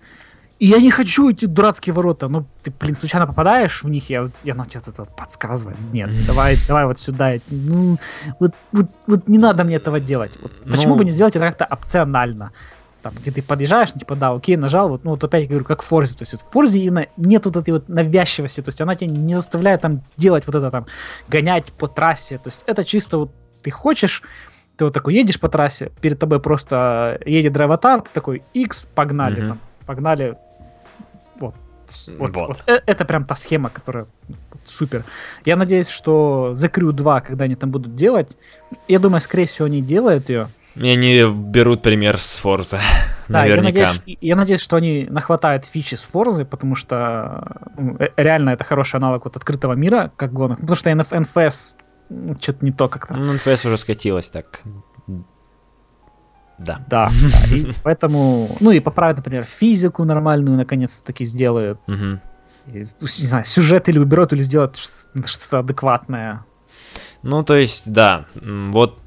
[0.58, 2.28] И я не хочу эти дурацкие ворота.
[2.30, 5.76] Ну, ты, блин, случайно попадаешь в них, я, я на тебе тут подсказываю.
[5.92, 7.34] Нет, давай, давай вот сюда.
[7.50, 7.98] Ну,
[8.40, 10.32] вот, вот, вот не надо мне этого делать.
[10.42, 11.00] Вот почему Ну.
[11.00, 12.52] бы не сделать это как-то опционально?
[13.02, 15.84] Там, где ты подъезжаешь, ну, типа, да, окей, нажал, вот, ну, вот опять говорю, как
[15.84, 18.82] в Форзе, то есть вот в Форзе именно нет вот этой вот навязчивости, то есть
[18.82, 20.88] она тебя не заставляет там делать вот это там,
[21.28, 23.32] гонять по трассе, то есть это чисто вот
[23.62, 24.24] ты хочешь,
[24.78, 29.40] ты вот такой едешь по трассе, перед тобой просто едет драйватар, ты такой, X, погнали,
[29.42, 29.50] Мгм.
[29.50, 30.36] там, погнали,
[32.20, 32.36] вот.
[32.36, 32.64] Вот, Вот.
[32.68, 34.06] Э- Это прям та схема, которая
[34.66, 35.04] супер.
[35.46, 38.36] Я надеюсь, что The Crew 2, когда они там будут делать,
[38.88, 40.48] я думаю, скорее всего, они делают ее.
[40.76, 42.80] И они берут пример с Forza,
[43.30, 43.80] Да, я наверняка.
[43.80, 48.50] надеюсь, и- я надеюсь, что они нахватают фичи с Форзы, потому что ну, э- реально
[48.52, 50.60] это хороший аналог вот открытого мира, как гонок.
[50.60, 51.74] Потому что NF NFS
[52.42, 53.14] что-то не то как-то.
[53.16, 54.62] Ну, NFS уже скатилась так.
[56.58, 56.80] Да.
[56.88, 61.80] Да, да, и поэтому, ну и поправят, например, физику нормальную наконец-таки сделают.
[61.88, 62.22] Мгм.
[62.68, 66.44] И, ну, не знаю, сюжет или уберут, или сделают что- что-то адекватное.
[67.24, 68.98] Ну, то есть, да, вот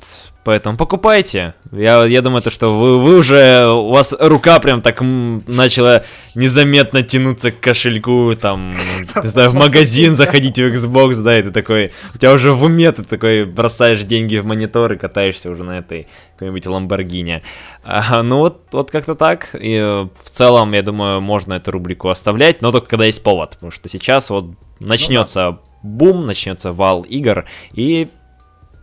[0.48, 1.52] поэтому покупайте.
[1.72, 7.02] Я, я думаю, то, что вы, вы уже, у вас рука прям так начала незаметно
[7.02, 8.74] тянуться к кошельку, там,
[9.22, 12.62] не знаю, в магазин заходить в Xbox, да, и ты такой, у тебя уже в
[12.62, 17.42] уме, ты такой бросаешь деньги в монитор и катаешься уже на этой какой-нибудь Ламборгини.
[17.84, 19.50] А, ну, вот, вот как-то так.
[19.52, 23.50] И э, в целом, я думаю, можно эту рубрику оставлять, но только когда есть повод,
[23.50, 24.46] потому что сейчас вот
[24.80, 27.44] начнется бум, начнется вал игр,
[27.74, 28.08] и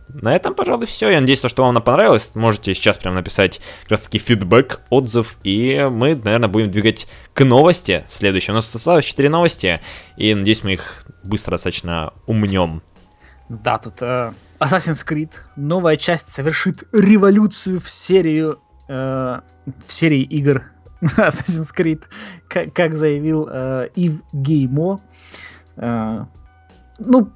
[0.08, 1.10] на этом, пожалуй, все.
[1.10, 2.32] Я надеюсь, что вам она понравилась.
[2.34, 7.44] Можете сейчас прям написать как раз таки фидбэк, отзыв, и мы, наверное, будем двигать к
[7.44, 8.52] новости следующей.
[8.52, 9.80] У нас осталось 4 новости,
[10.16, 12.82] и надеюсь, мы их быстро достаточно умнем.
[13.48, 20.64] Да, тут э, Assassin's Creed, новая часть совершит революцию в серию, э, в серии игр
[21.02, 22.02] Assassin's Creed,
[22.48, 25.00] как, как заявил э, Ив Геймо.
[25.76, 26.24] Э,
[26.98, 27.30] ну,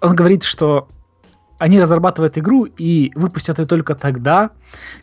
[0.00, 0.88] он говорит, что
[1.58, 4.50] они разрабатывают игру и выпустят ее только тогда,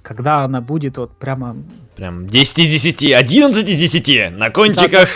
[0.01, 1.55] когда она будет вот прямо
[1.95, 5.09] Прям 10 из 10, 11 из 10 на кончиках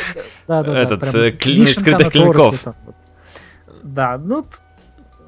[0.47, 2.59] Да, да, да, этот прям э, кли- вишенка скрытых на торте клинков.
[2.59, 2.95] там вот.
[3.83, 4.45] Да, ну,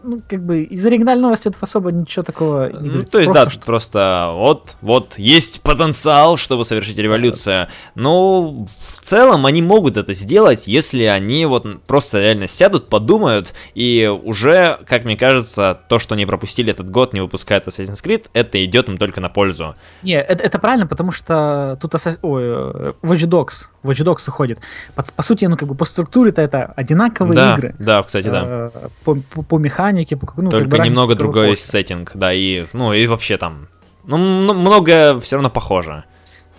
[0.04, 3.12] ну, как бы из оригинальной новости тут особо ничего такого не Ну, говорится.
[3.12, 7.68] то есть, Просто да, что- тут просто вот, вот есть потенциал, чтобы совершить революцию.
[7.96, 14.08] Но в целом они могут это сделать, если они вот просто реально сядут, подумают, и
[14.24, 18.64] уже, как мне кажется, то, что они пропустили этот год, не выпускает Assassin's Creed, это
[18.64, 19.76] идет им только на пользу.
[20.04, 24.60] Не, это, это правильно, потому что тут Assassin- ой, э, Watch Dogs, Watch Dogs уходит.
[24.96, 27.76] По, по сути, ну, как бы по структуре-то это одинаковые да, игры.
[27.80, 28.44] да, кстати, да.
[28.46, 28.70] Э,
[29.04, 31.64] По, по, по механике, по, ну, как Только бы разница немного другой больше.
[31.64, 33.68] сеттинг, да, и, ну, и вообще там,
[34.06, 36.04] ну, м- многое все равно похоже.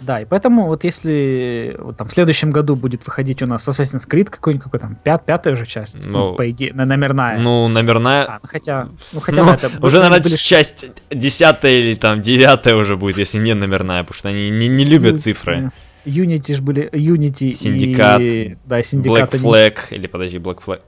[0.00, 4.08] Да, и поэтому вот если вот там в следующем году будет выходить у нас Assassin's
[4.08, 7.38] Creed какой-нибудь, какой там, пят, пятая уже часть, ну, Ну, по идее, на- номерная.
[7.38, 9.70] Ну, номерная, А, ну, хотя, ну, хотя Ну, бы это...
[9.86, 14.30] уже, наверное, были часть десятая или там девятая уже будет, если не номерная, потому что
[14.30, 15.70] они не, не любят Ю- цифры.
[16.06, 18.56] Unity ж были, Unity Syndicate, и...
[18.64, 19.34] Да, Black Syndicate.
[19.34, 20.80] они- Flag, или подожди, Black Flag.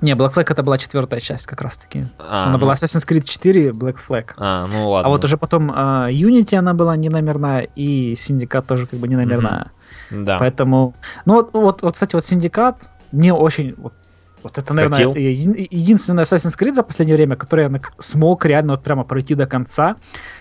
[0.00, 2.06] Не, Black Flag это была четвертая часть как раз-таки.
[2.18, 4.32] А, она ну, была Assassin's Creed 4, Black Flag.
[4.36, 5.08] а, ну ладно.
[5.08, 9.08] А вот уже потом а, Unity она была не номерная, и Syndicate тоже как бы
[9.08, 9.70] не номерная.
[10.10, 10.38] Да.
[10.38, 10.94] Поэтому,
[11.24, 12.76] ну вот, вот, вот, кстати, вот Syndicate
[13.12, 13.92] мне очень, вот,
[14.42, 15.14] вот это, наверное, Катил.
[15.14, 19.46] еди- единственный Assassin's Creed за последнее время, который я смог реально вот прямо пройти до
[19.46, 19.96] конца.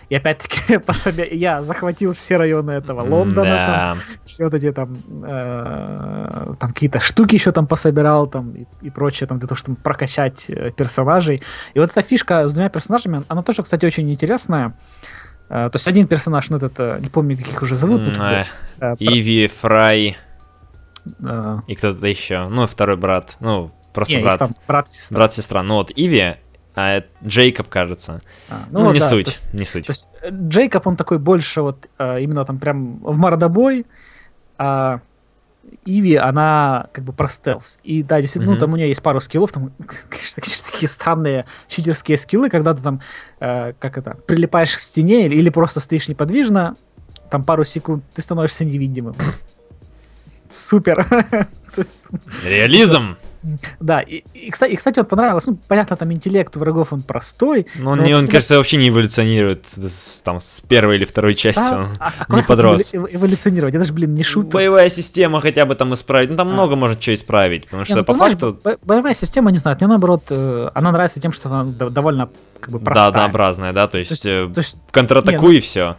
[0.09, 3.97] И опять-таки по себе я захватил все районы этого Лондона, там, Да.
[4.25, 9.27] все вот эти там, э, там какие-то штуки еще там пособирал там и, и прочее
[9.27, 11.43] там для того, чтобы прокачать э, персонажей.
[11.75, 14.73] И вот эта фишка с двумя персонажами, она тоже, кстати, очень интересная.
[15.49, 18.01] Э, то есть один персонаж, ну этот, э, не помню, каких уже зовут.
[18.17, 18.45] Э,
[18.99, 20.17] Иви, Фрай
[21.67, 22.47] и кто-то еще.
[22.49, 23.37] Ну, второй брат.
[23.39, 24.39] Ну, просто брат.
[24.39, 25.17] там брат и сестра.
[25.17, 25.63] Брат-сестра.
[25.63, 26.35] Ну вот Иви,
[26.81, 28.21] а это Джейкоб, кажется.
[28.49, 29.85] А, Ну, вот не да, суть, То есть, не суть.
[29.87, 33.85] то есть, э, Джейкоб, он такой больше вот э, именно там прям в мордобой,
[34.57, 35.01] а
[35.85, 37.79] Иви, она как бы про стелс.
[37.83, 38.59] И да, действительно, ну, Мгм.
[38.61, 39.71] там у нее есть пару скиллов, там,
[40.09, 43.01] конечно, конечно, такие странные читерские скиллы, когда ты там,
[43.41, 46.75] э, как это, прилипаешь к стене или, или просто стоишь неподвижно,
[47.29, 49.15] там пару секунд ты становишься невидимым.
[50.49, 51.05] Супер.
[52.43, 53.17] Реализм!
[53.79, 57.01] Да, и, и, кстати, и, кстати, вот понравилось, ну, понятно, там интеллект у врагов, он
[57.01, 59.67] простой, Ну, он, Ну, не, он, вот- кажется, вообще не эволюционирует
[60.23, 61.59] там с первой или второй части.
[61.59, 62.93] Да, он а- а не подрос.
[62.93, 63.75] эво- эволюционировать?
[63.75, 64.51] Это же, блин, не шутка.
[64.51, 66.29] Боевая система хотя бы там исправить.
[66.29, 66.51] Ну, там А.
[66.51, 67.65] много может что исправить.
[67.65, 70.91] Потому что ну, по знаешь, факту бо- боевая система, не знаю, мне наоборот, э, она
[70.91, 72.29] нравится тем, что она довольно
[72.59, 73.07] как бы да, простая.
[73.07, 75.95] однообразная, да, то есть, есть- э, То есть, контратакуй и все.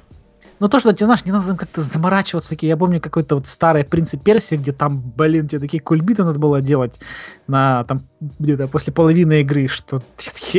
[0.61, 2.57] Ну то, что ты знаешь, не надо там как-то заморачиваться.
[2.61, 6.61] Я помню какой-то вот старый принцип Персии, где там, блин, тебе такие кульбиты надо было
[6.61, 7.01] делать
[7.47, 10.03] на там где-то после половины игры, что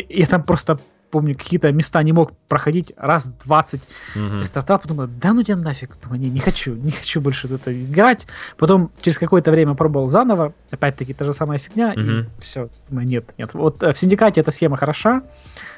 [0.09, 0.79] я там просто
[1.11, 3.81] помню, какие-то места не мог проходить раз 20
[4.15, 4.41] Мгм.
[4.41, 7.71] И стартап подумал, да ну тебя нафиг, думаю, не, не хочу, не хочу больше это
[7.71, 8.25] играть.
[8.57, 12.19] Потом через какое-то время пробовал заново, опять-таки та же самая фигня, Мгм.
[12.19, 13.53] и все, думаю, нет, нет.
[13.53, 15.21] Вот э, в Синдикате эта схема хороша,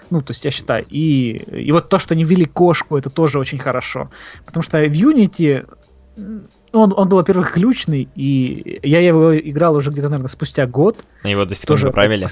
[0.09, 3.39] ну, то есть я считаю, и, и вот то, что они ввели кошку, это тоже
[3.39, 4.09] очень хорошо.
[4.45, 5.65] Потому что в Unity
[6.73, 10.97] он, он был, во-первых, ключный, и я его играл уже где-то, наверное, спустя год.
[11.23, 12.27] Его до сих пор правили.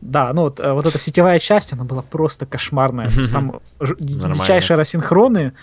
[0.00, 3.08] Да, ну вот, э, вот эта сетевая часть, она была просто кошмарная.
[3.08, 3.60] То есть там
[3.98, 5.54] дичайшие рассинхроны,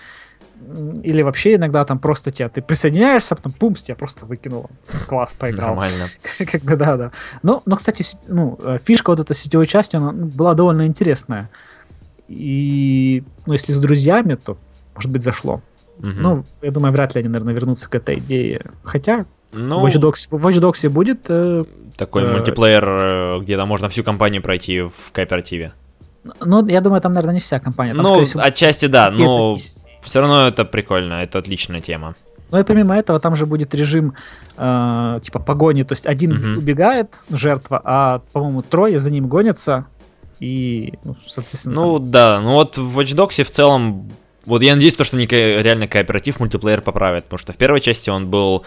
[1.04, 4.70] или вообще иногда там просто тебя, ты присоединяешься, потом пумс, тебя просто выкинуло.
[5.08, 5.70] Класс, поиграл.
[5.70, 6.08] Нормально.
[6.38, 7.12] Как бы, да, да.
[7.44, 11.50] Но, но, кстати, ну, э, фишка вот этой сетевой части, она ну, была довольно интересная.
[12.28, 14.58] И, ну, если с друзьями, то,
[14.96, 15.62] может быть, зашло.
[16.02, 16.22] Мгм.
[16.22, 18.62] Ну, я думаю, вряд ли они, наверное, вернутся к этой идее.
[18.84, 21.64] Хотя Ну, в Watch Dogs, в Watch Dogs будет э,
[21.98, 25.74] такой э, мультиплеер, э, где там можно всю компанию пройти в кооперативе.
[26.40, 27.94] Ну, я думаю, там, наверное, не вся компания.
[27.96, 32.16] Там, Ну, всего, отчасти да, но из- все равно это прикольно, это отличная тема.
[32.52, 34.14] Ну и помимо этого, там же будет режим
[34.58, 35.84] э, типа погони.
[35.84, 36.58] То есть один Мгм.
[36.58, 39.86] убегает, жертва, а, по-моему, трое за ним гонятся.
[40.42, 41.76] И, ну, соответственно...
[41.76, 44.12] Ну да, ну вот в Watch Dogs в целом,
[44.46, 48.10] вот я надеюсь, то, что они реально кооператив мультиплеер поправят, потому что в первой части
[48.10, 48.66] он был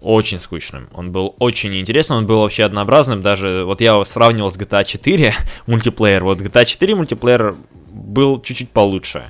[0.00, 4.50] очень скучным, он был очень неинтересным, он был вообще однообразным, даже вот я его сравнивал
[4.50, 5.34] с GTA 4
[5.66, 7.54] мультиплеер, вот GTA 4 мультиплеер
[7.90, 9.24] был чуть-чуть получше,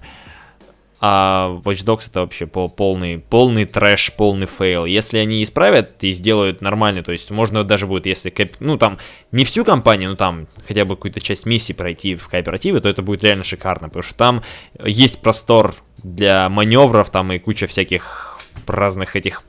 [1.01, 4.85] а Watch Dogs это вообще пол- полный, полный трэш, полный fail.
[4.85, 8.99] Если они исправят и сделают нормально, то есть можно даже будет, если, ну там,
[9.33, 13.03] не всю кампанию, но там хотя бы какую-то часть миссии пройти в кооперативе, то это
[13.03, 14.43] будет реально шикарно, потому что там
[14.85, 19.43] есть простор для маневров, там и куча всяких разных этих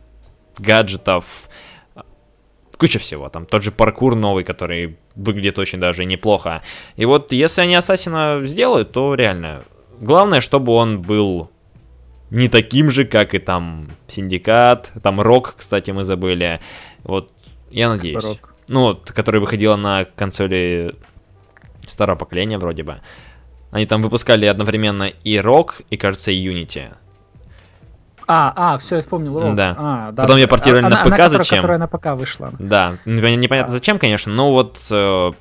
[0.58, 1.50] гаджетов,
[2.78, 6.62] куча всего, там тот же паркур новый, который выглядит очень даже неплохо.
[6.96, 9.64] И вот если они Ассасина сделают, то реально,
[10.02, 11.50] главное, чтобы он был
[12.30, 16.60] не таким же, как и там Синдикат, там Rogue, кстати, мы забыли.
[17.04, 17.32] Вот,
[17.70, 18.24] я надеюсь.
[18.24, 18.56] Rogue.
[18.68, 20.96] Ну, вот, которая выходила на консоли
[21.88, 23.02] старого поколения вроде бы.
[23.70, 26.94] Они там выпускали одновременно и Rogue, и, кажется, и Unity.
[28.28, 29.40] А, а, все, я вспомнил.
[29.40, 29.56] Rogue.
[29.56, 29.76] Да.
[29.78, 30.24] А, да.
[30.24, 31.58] Потом я портировали она, на ПК, она, зачем?
[31.58, 32.54] Которая на ПК вышла.
[32.60, 33.68] Да, непонятно а.
[33.68, 35.32] зачем, конечно, но вот э,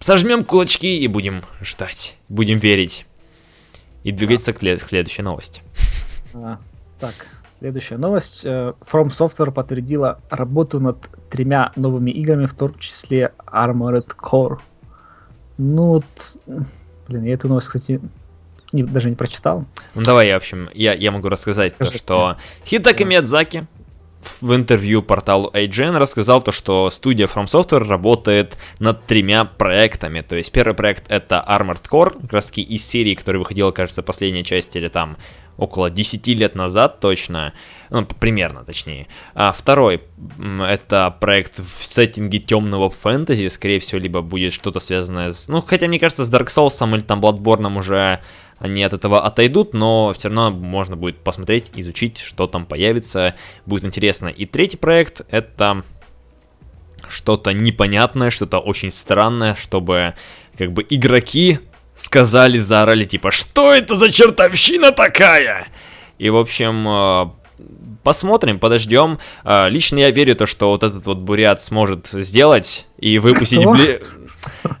[0.00, 3.06] сожмем кулачки и будем ждать, будем верить.
[4.06, 4.58] И двигаться да.
[4.58, 5.62] к, к следующей новости.
[6.32, 6.60] А,
[7.00, 7.14] так,
[7.58, 8.42] следующая новость.
[8.44, 10.96] Э, From Software подтвердила работу над
[11.28, 14.58] тремя новыми играми, в том числе Armored Core.
[15.58, 16.04] Ну вот,
[17.08, 18.00] блин, я эту новость, кстати,
[18.70, 19.64] не, даже не прочитал.
[19.96, 23.04] Ну давай, я, в общем, я, я могу рассказать Скажи, то, что Хитака да.
[23.06, 23.66] Миядзаки
[24.40, 30.20] в интервью порталу IGN рассказал то, что студия From Software работает над тремя проектами.
[30.20, 34.44] То есть первый проект это Armored Core, как раз из серии, которая выходила, кажется, последняя
[34.44, 35.16] часть или там
[35.56, 37.54] около 10 лет назад точно,
[37.90, 39.06] ну, примерно точнее.
[39.34, 40.02] А второй
[40.38, 45.88] это проект в сеттинге темного фэнтези, скорее всего, либо будет что-то связанное с, ну, хотя
[45.88, 48.20] мне кажется, с Dark Souls или там Bloodborne уже
[48.58, 53.34] они от этого отойдут, но все равно можно будет посмотреть, изучить, что там появится,
[53.66, 54.28] будет интересно.
[54.28, 55.84] И третий проект это
[57.08, 60.14] что-то непонятное, что-то очень странное, чтобы
[60.56, 61.60] как бы игроки
[61.94, 65.66] сказали, заорали, типа, что это за чертовщина такая?
[66.18, 67.30] И, в общем, э,
[68.06, 69.18] посмотрим, подождем.
[69.42, 74.00] Э, лично я верю то, что вот этот вот бурят сможет сделать и выпустить бли...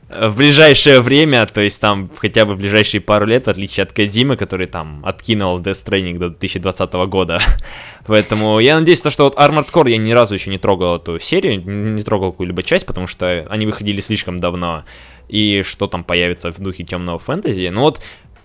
[0.08, 3.92] в ближайшее время, то есть там хотя бы в ближайшие пару лет, в отличие от
[3.92, 7.40] Кадзимы, который там откинул Death Stranding до 2020 года.
[8.06, 11.18] Поэтому я надеюсь, то, что вот Armored Core я ни разу еще не трогал эту
[11.18, 14.84] серию, не трогал какую-либо часть, потому что они выходили слишком давно.
[15.26, 17.70] И что там появится в духе темного фэнтези.
[17.72, 18.00] Ну вот,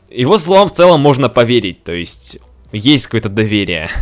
[0.09, 2.39] его словам в целом можно поверить, то есть
[2.71, 3.91] есть какое-то доверие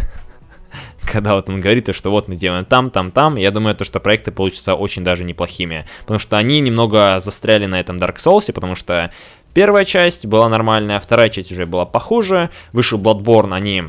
[1.12, 4.00] когда вот он говорит, что вот мы делаем там, там, там, я думаю, то, что
[4.00, 8.76] проекты получатся очень даже неплохими, потому что они немного застряли на этом Dark Souls, потому
[8.76, 9.12] что
[9.54, 13.84] первая часть была нормальная, вторая часть уже была похуже, вышел Bloodborne, они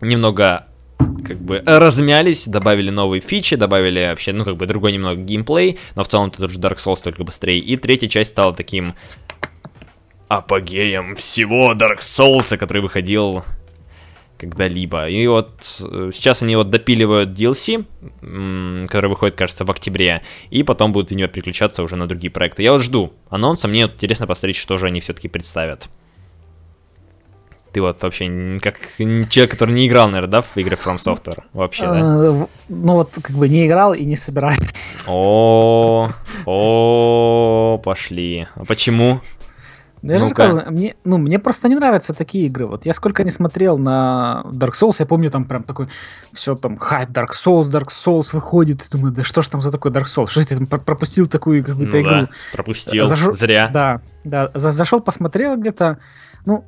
[0.00, 0.66] немного
[1.26, 6.04] как бы размялись, добавили новые фичи, добавили вообще, ну, как бы другой немного геймплей, но
[6.04, 7.58] в целом это тот Dark Souls, только быстрее.
[7.58, 8.94] И третья часть стала таким
[10.28, 13.44] апогеем всего Dark Souls, который выходил
[14.40, 15.08] когда-либо.
[15.08, 17.84] И вот э, сейчас они вот допиливают DLC,
[18.86, 22.62] который выходит, кажется, в октябре, и потом будут в него переключаться уже на другие проекты.
[22.62, 25.88] Я вот жду анонса, мне вот интересно посмотреть, что же они все-таки представят.
[27.72, 31.86] Ты вот вообще как человек, который не играл, наверное, да, в игры From Software вообще,
[31.86, 32.00] да?
[32.00, 34.96] Э, ну вот как бы не играл и не собираюсь.
[35.06, 36.10] О,
[36.46, 38.48] о, пошли.
[38.54, 39.20] А почему?
[40.02, 42.66] Ну, я же сказал, мне, ну, мне просто не нравятся такие игры.
[42.66, 45.88] Вот я сколько не смотрел на Dark Souls, я помню там прям такой,
[46.32, 49.70] все там, хайп Dark Souls, Dark Souls выходит, и думаю, да что ж там за
[49.70, 50.28] такой Dark Souls?
[50.28, 52.10] Что ты там пропустил такую какую-то ну, игру?
[52.10, 53.68] Да, пропустил, Зашел, зря.
[53.72, 55.98] Да, да, за, зашел, посмотрел где-то,
[56.46, 56.64] ну,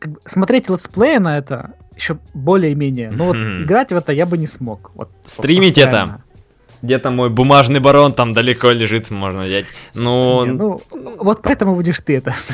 [0.00, 4.36] как бы, смотреть летсплея на это еще более-менее, но вот играть в это я бы
[4.36, 4.90] не смог.
[4.94, 6.23] Вот, Стримить это?
[6.84, 9.66] Где-то мой бумажный барон там далеко лежит, можно взять.
[9.94, 10.82] Ну, не, ну
[11.18, 12.34] вот поэтому будешь ты это.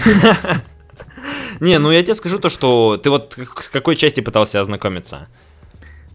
[1.61, 5.29] Не, ну я тебе скажу то, что ты вот с какой части пытался ознакомиться?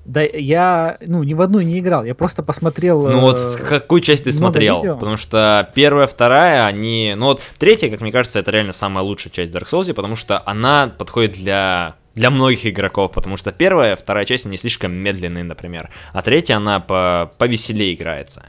[0.06, 3.08] Да я, ну, ни в одну не играл, я просто посмотрел...
[3.08, 4.78] Ну вот э, какую часть ты смотрел?
[4.78, 4.96] Видео.
[4.96, 7.16] Потому что первая, вторая, они...
[7.18, 10.44] Ну вот третья, как мне кажется, это реально самая лучшая часть Dark Souls, потому что
[10.46, 15.90] она подходит для для многих игроков, потому что первая, вторая часть, они слишком медленные, например,
[16.14, 18.46] а третья, она по повеселее играется.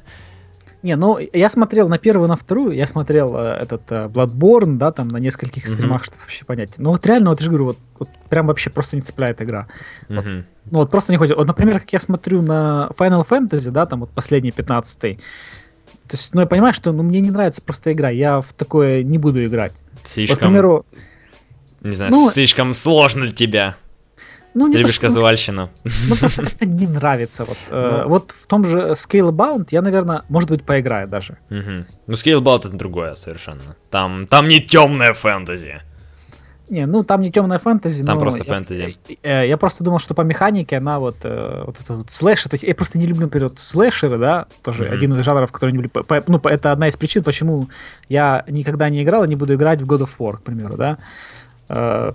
[0.82, 4.92] Не, ну, я смотрел на первую, на вторую, я смотрел э, этот э, Bloodborne, да,
[4.92, 5.72] там на нескольких mm-hmm.
[5.72, 6.74] стримах, чтобы вообще понять.
[6.78, 9.66] Ну, вот реально, вот я же говорю, вот, вот прям вообще просто не цепляет игра.
[10.08, 10.14] Mm-hmm.
[10.14, 10.24] Вот,
[10.70, 11.36] ну, вот просто не ходит.
[11.36, 15.18] Вот, например, как я смотрю на Final Fantasy, да, там вот последний 15-й,
[16.06, 19.02] то есть, ну, я понимаю, что ну, мне не нравится просто игра, я в такое
[19.02, 19.72] не буду играть.
[20.04, 20.34] Слишком...
[20.34, 20.86] Вот, к примеру,
[21.86, 23.76] не знаю, ну, слишком сложно для тебя.
[24.54, 25.68] Ну, не Ты любишь то, казуальщину.
[26.08, 27.44] Ну, просто это не нравится.
[27.44, 28.08] Вот, э, ну.
[28.08, 31.36] вот в том же Scalebound я, наверное, может быть, поиграю даже.
[31.50, 31.84] Угу.
[32.06, 33.76] Ну, Scalebound это другое совершенно.
[33.90, 35.82] Там, там не темная фэнтези.
[36.68, 38.04] Не, ну там не темная фэнтези.
[38.04, 38.96] Там просто я, фэнтези.
[39.08, 42.50] Я, я, я просто думал, что по механике она вот, э, вот это вот слэшер.
[42.50, 44.94] То есть я просто не люблю, например, вот слэшеры, да, тоже mm-hmm.
[44.94, 45.90] один из жанров, который не люблю.
[45.90, 47.68] По, ну, это одна из причин, почему
[48.08, 50.98] я никогда не играл и не буду играть в God of War, к примеру, да.
[51.68, 52.12] Э,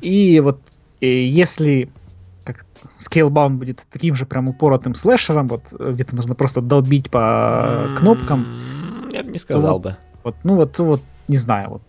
[0.00, 0.60] и вот
[1.00, 1.90] если
[2.44, 2.64] как
[2.98, 9.08] Scalebound будет таким же прям упоротым слэшером, вот где-то нужно просто долбить по кнопкам.
[9.12, 9.96] Я бы не сказал вот, бы.
[10.24, 11.82] Вот, ну вот, вот, не знаю, вот.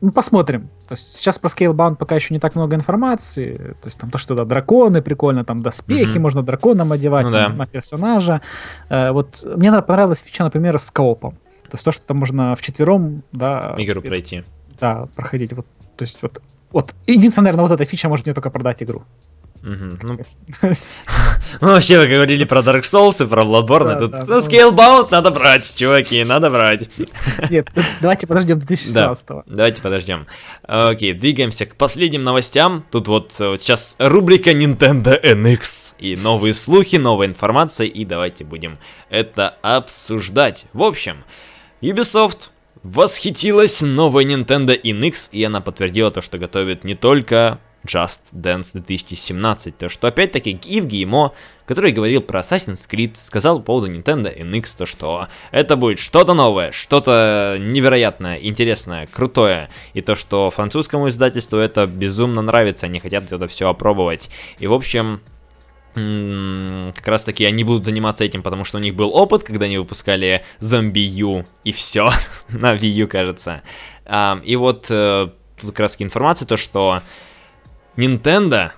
[0.00, 0.68] Ну, посмотрим.
[0.88, 3.56] То есть сейчас про Scalebound пока еще не так много информации.
[3.80, 6.20] То есть там то, что да, драконы прикольно, там доспехи, mm-hmm.
[6.20, 7.48] можно драконом одевать ну, да.
[7.48, 8.40] на персонажа.
[8.88, 11.32] Э, вот мне понравилась фича, например, с коопом.
[11.64, 13.74] То есть то, что там можно в четвером, да...
[13.76, 14.44] Игру пройти.
[14.80, 15.52] Да, проходить.
[15.52, 15.66] Вот,
[15.98, 16.40] то есть вот,
[16.70, 19.02] вот единственное, наверное, вот эта фича может мне только продать игру.
[19.62, 19.98] Угу.
[20.02, 20.18] Ну,
[21.60, 23.84] ну, вообще, вы говорили про Dark Souls и про Bloodborne.
[23.84, 26.88] Да, тут да, ну, Scalebound надо брать, чуваки, надо брать.
[27.50, 27.68] Нет,
[28.00, 30.26] давайте подождем 2016 да, давайте подождем.
[30.62, 32.84] Окей, двигаемся к последним новостям.
[32.92, 35.94] Тут вот, вот сейчас рубрика Nintendo NX.
[35.98, 37.88] И новые слухи, новая информация.
[37.88, 38.78] И давайте будем
[39.10, 40.66] это обсуждать.
[40.72, 41.24] В общем,
[41.82, 42.50] Ubisoft
[42.88, 49.76] восхитилась новой Nintendo NX, и она подтвердила то, что готовит не только Just Dance 2017.
[49.76, 51.32] То, что опять-таки Ив Геймо,
[51.66, 56.32] который говорил про Assassin's Creed, сказал по поводу Nintendo NX, то, что это будет что-то
[56.32, 59.68] новое, что-то невероятное, интересное, крутое.
[59.92, 64.30] И то, что французскому издательству это безумно нравится, они хотят это все опробовать.
[64.58, 65.20] И, в общем,
[66.94, 69.78] как раз таки они будут заниматься этим, потому что у них был опыт, когда они
[69.78, 72.10] выпускали Zombie U и все
[72.48, 73.62] на Wii U, кажется.
[74.44, 75.28] И вот э,
[75.60, 77.02] тут как раз таки информация, то что
[77.96, 78.70] Nintendo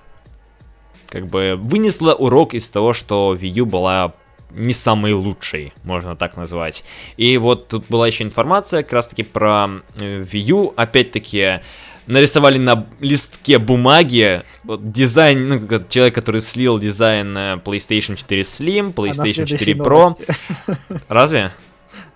[1.07, 4.13] как бы вынесла урок из того, что Wii U была
[4.53, 6.83] не самой лучшей, можно так назвать.
[7.17, 11.61] И вот тут была еще информация как раз таки про э, Wii U, опять-таки
[12.11, 18.41] нарисовали на листке бумаги вот, дизайн, ну, как человек, который слил дизайн э, PlayStation 4
[18.41, 20.13] Slim, PlayStation 4 Pro.
[21.07, 21.51] Разве?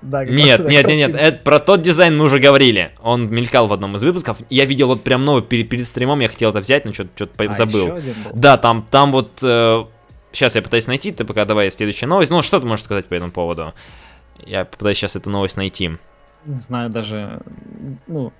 [0.01, 2.91] Да, нет, нет, нет, нет, это про тот дизайн мы уже говорили.
[3.01, 4.37] Он мелькал в одном из выпусков.
[4.49, 7.53] Я видел вот прям новый перед, перед стримом, я хотел это взять, но что-то а,
[7.53, 7.99] забыл.
[8.33, 9.39] Да, там, там вот.
[9.41, 9.85] Э,
[10.31, 12.29] сейчас я пытаюсь найти, ты пока давай следующая новость.
[12.29, 13.73] Ну, что ты можешь сказать по этому поводу?
[14.45, 15.91] Я пытаюсь сейчас эту новость найти.
[16.45, 17.41] Не знаю, даже.
[18.05, 18.31] Ну,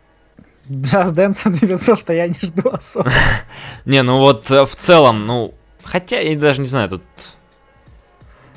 [0.69, 3.09] Dance от Ubisoft я не жду особо.
[3.85, 5.53] не, ну вот э, в целом, ну.
[5.83, 7.03] Хотя я даже не знаю, тут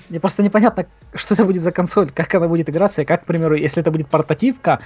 [0.08, 3.26] мне просто непонятно, что это будет за консоль, как она будет играться, и как, к
[3.26, 4.80] примеру, если это будет портативка,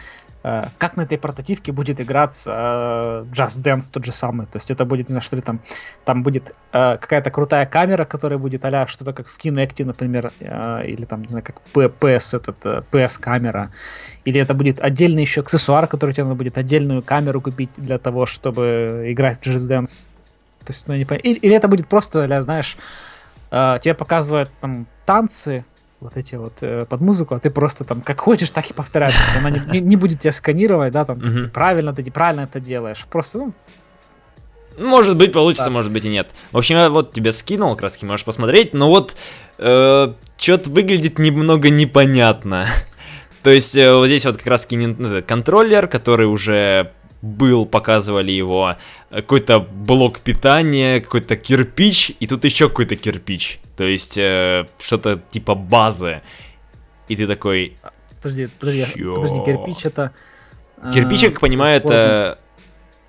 [0.44, 4.46] э, как на этой портативке будет играться э, Just Dance тот же самый.
[4.46, 5.60] То есть это будет, не знаю, что ли там,
[6.04, 10.86] там будет э, какая-то крутая камера, которая будет а что-то как в Kinect, например, э,
[10.86, 13.70] или там, не знаю, как PS, этот, э, PS-камера.
[14.24, 18.26] Или это будет отдельный еще аксессуар, который тебе надо будет отдельную камеру купить для того,
[18.26, 20.06] чтобы играть в Just Dance.
[20.64, 21.28] То есть, ну, не понятно.
[21.28, 22.76] Или, или это будет просто, для, знаешь,
[23.50, 25.64] э, тебе показывают там танцы,
[26.02, 29.14] вот эти вот э, под музыку, а ты просто там как хочешь, так и повторяешь.
[29.38, 33.06] Она не, не, не будет тебя сканировать, да, там ты правильно, ты неправильно это делаешь.
[33.10, 33.54] Просто, ну,
[34.78, 35.70] может быть, получится, да.
[35.70, 36.28] может быть и нет.
[36.50, 39.16] В общем, я вот тебе скинул, раз можешь посмотреть, но вот
[39.58, 42.66] э, что-то выглядит немного непонятно.
[43.42, 46.92] То есть э, вот здесь вот как раз ну, контроллер, который уже
[47.22, 48.76] был, показывали его,
[49.10, 53.60] какой-то блок питания, какой-то кирпич, и тут еще какой-то кирпич.
[53.76, 56.22] То есть э, что-то типа базы.
[57.08, 57.76] И ты такой...
[58.20, 59.14] Подожди, подожди, Чё?
[59.16, 60.12] подожди, кирпич это...
[60.92, 62.38] Кирпич, я как понимаю, это...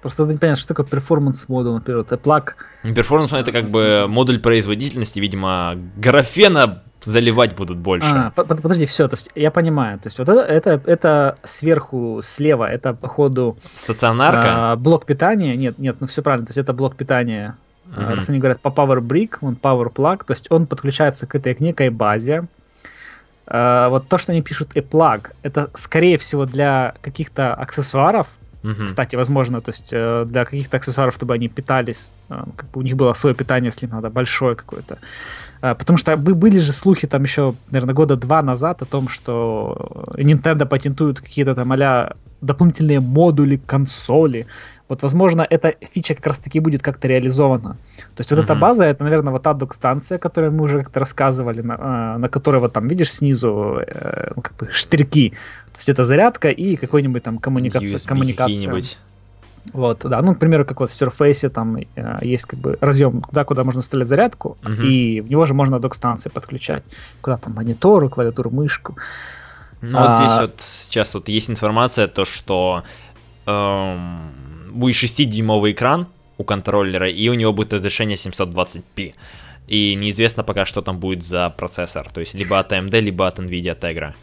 [0.01, 2.57] Просто не понятно, что такое перформанс модуль, например, это плаг.
[2.83, 8.07] Перформанс это как бы модуль производительности, видимо, графена заливать будут больше.
[8.07, 12.69] А, подожди, все, то есть я понимаю, то есть вот это, это, это сверху слева,
[12.69, 16.95] это походу стационарка, а, блок питания, нет, нет, ну все правильно, то есть это блок
[16.95, 17.55] питания,
[17.87, 18.15] mm-hmm.
[18.15, 21.53] раз они говорят по Power Brick, он Power Plug, то есть он подключается к этой
[21.53, 22.47] к некой базе.
[23.45, 28.27] А, вот то, что они пишут и plug, это скорее всего для каких-то аксессуаров,
[28.63, 28.85] Mm-hmm.
[28.85, 32.81] Кстати, возможно, то есть э, для каких-то аксессуаров, чтобы они питались, э, как бы у
[32.81, 34.97] них было свое питание, если надо, большое какое-то.
[35.61, 40.11] А, потому что были же слухи там еще, наверное, года два назад о том, что
[40.17, 44.45] Nintendo патентуют какие-то там а дополнительные модули консоли.
[44.89, 47.77] Вот, возможно, эта фича как раз-таки будет как-то реализована.
[47.97, 48.43] То есть вот mm-hmm.
[48.43, 52.29] эта база, это, наверное, вот та док-станция, которую мы уже как-то рассказывали, на, а, на
[52.29, 55.29] которой вот там, видишь, снизу э, ну, как бы штырьки.
[55.71, 57.99] То есть это зарядка и какой-нибудь там коммуникация.
[58.05, 58.83] коммуникация.
[59.71, 60.21] Вот, да.
[60.21, 63.63] Ну, к примеру, как вот в Surface там э, есть как бы разъем, куда, куда
[63.63, 64.81] можно вставлять зарядку, угу.
[64.81, 66.83] и в него же можно док-станции подключать.
[67.21, 68.97] Куда там монитору, клавиатуру, мышку.
[69.79, 70.07] Ну, а...
[70.07, 72.83] вот здесь вот сейчас вот есть информация, то, что
[73.45, 74.42] эм,
[74.73, 76.07] будет 6-дюймовый экран
[76.37, 79.13] у контроллера, и у него будет разрешение 720p.
[79.67, 82.09] И неизвестно пока, что там будет за процессор.
[82.11, 84.13] То есть либо от AMD, либо от NVIDIA Tegra.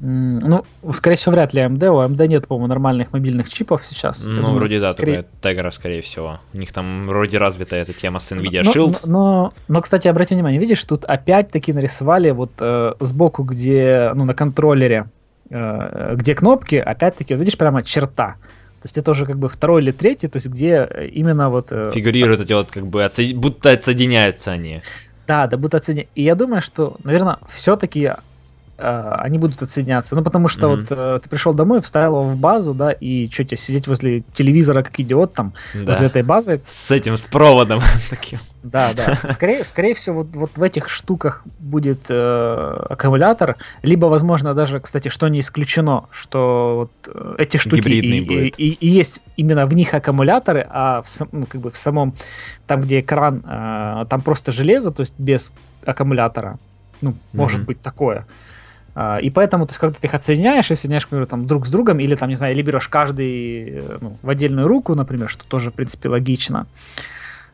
[0.00, 1.88] Ну, скорее всего, вряд ли AMD.
[1.88, 4.24] У AMD нет, по-моему, нормальных мобильных чипов сейчас.
[4.24, 5.24] Ну, думаю, вроде да, скорее...
[5.40, 6.40] только Tegra, скорее всего.
[6.52, 9.00] У них там вроде развита эта тема с NVIDIA но, Shield.
[9.06, 14.24] Но, но, но, кстати, обрати внимание, видишь, тут опять-таки нарисовали вот э, сбоку, где, ну,
[14.24, 15.06] на контроллере,
[15.48, 18.36] э, где кнопки, опять-таки, вот видишь, прямо черта.
[18.86, 21.72] То есть это уже как бы второй или третий, то есть где э, именно вот...
[21.72, 23.22] Э, Фигурируют эти вот как бы, отсо...
[23.34, 24.80] будто отсоединяются они.
[25.26, 26.12] Да, да, будут отсоединяться.
[26.14, 28.12] И я думаю, что, наверное, все-таки
[28.78, 30.14] они будут отсоединяться.
[30.14, 30.76] Ну, потому что mm-hmm.
[30.76, 34.22] вот э, ты пришел домой, вставил его в базу, да, и что тебе сидеть возле
[34.34, 35.84] телевизора, как идиот там, да.
[35.84, 36.60] возле этой базы.
[36.66, 38.38] С этим, с проводом таким.
[38.62, 39.18] Да, да.
[39.30, 45.08] Скорее, скорее всего, вот, вот в этих штуках будет э, аккумулятор, либо, возможно, даже, кстати,
[45.08, 49.72] что не исключено, что вот э, эти штуки и, и, и, и есть именно в
[49.72, 52.14] них аккумуляторы, а в, ну, как бы в самом,
[52.66, 55.52] там, где экран, э, там просто железо, то есть без
[55.84, 56.58] аккумулятора.
[57.00, 57.14] Ну, mm-hmm.
[57.32, 58.26] может быть такое.
[58.98, 61.70] А, и поэтому, то есть, когда ты их отсоединяешь, и соединяешь, например, там, друг с
[61.70, 65.44] другом, или там, не знаю, или берешь каждый э, ну, в отдельную руку, например, что
[65.44, 66.66] тоже, в принципе, логично.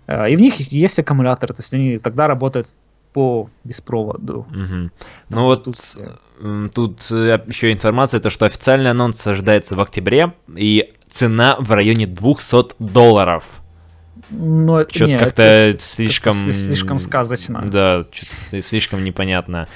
[0.06, 2.68] А, и в них есть аккумуляторы, то есть они тогда работают
[3.12, 4.46] по беспроводу.
[4.50, 4.90] Угу.
[5.30, 5.78] Ну вот тут,
[6.72, 12.06] тут э, еще информация, то что официальный анонс ожидается в октябре, и цена в районе
[12.06, 13.62] 200 долларов.
[14.30, 16.52] Ну, что-то как-то слишком...
[16.52, 17.62] Слишком сказочно.
[17.64, 19.66] Да, что-то слишком непонятно.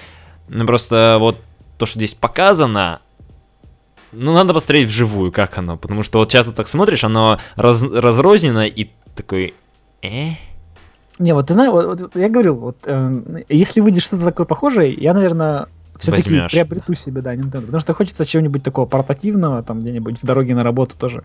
[0.48, 1.40] Ну просто вот
[1.79, 3.01] то, что здесь показано,
[4.12, 5.77] ну, надо посмотреть вживую, как оно.
[5.77, 9.55] Потому что вот сейчас вот так смотришь, оно раз, разрознено и такой...
[10.03, 10.33] Э?
[11.18, 14.93] Не, вот ты знаешь, вот, вот я говорил, вот э, если выйдет что-то такое похожее,
[14.93, 15.68] я, наверное,
[15.99, 17.62] все-таки приобрету себе, да, Nintendo.
[17.62, 21.24] Потому что хочется чего-нибудь такого портативного, там где-нибудь в дороге на работу тоже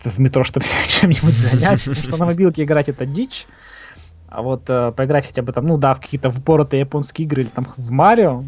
[0.00, 1.84] в метро, чтобы себя чем-нибудь занять.
[1.84, 3.46] Потому что на мобилке играть это дичь.
[4.28, 7.48] А вот э, поиграть хотя бы там, ну да, в какие-то впоротые японские игры или
[7.48, 8.42] там в Марио,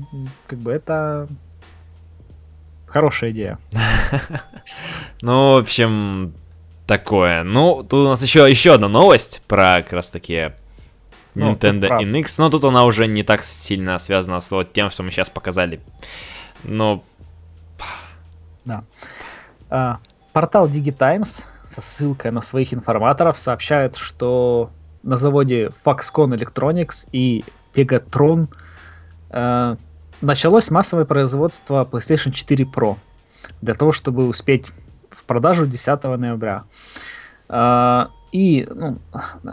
[0.47, 1.27] как бы это
[2.87, 3.59] хорошая идея.
[5.23, 6.33] Ну, в общем,
[6.87, 7.45] такое.
[7.45, 10.53] Ну, тут у нас еще, еще одна новость про как раз таки
[11.35, 15.03] ну, Nintendo NX, но тут она уже не так сильно связана с вот тем, что
[15.03, 15.81] мы сейчас показали.
[16.65, 17.05] Но...
[18.65, 18.85] Да.
[19.69, 19.99] А,
[20.33, 24.71] портал DigiTimes со ссылкой на своих информаторов сообщает, что
[25.03, 27.45] на заводе Foxconn Electronics и
[27.75, 28.49] Pegatron
[29.31, 29.77] э,
[30.21, 32.97] началось массовое производство PlayStation 4 Pro
[33.63, 34.67] для того, чтобы успеть
[35.11, 36.65] в продажу 10 ноября.
[37.49, 38.99] Э, и ну,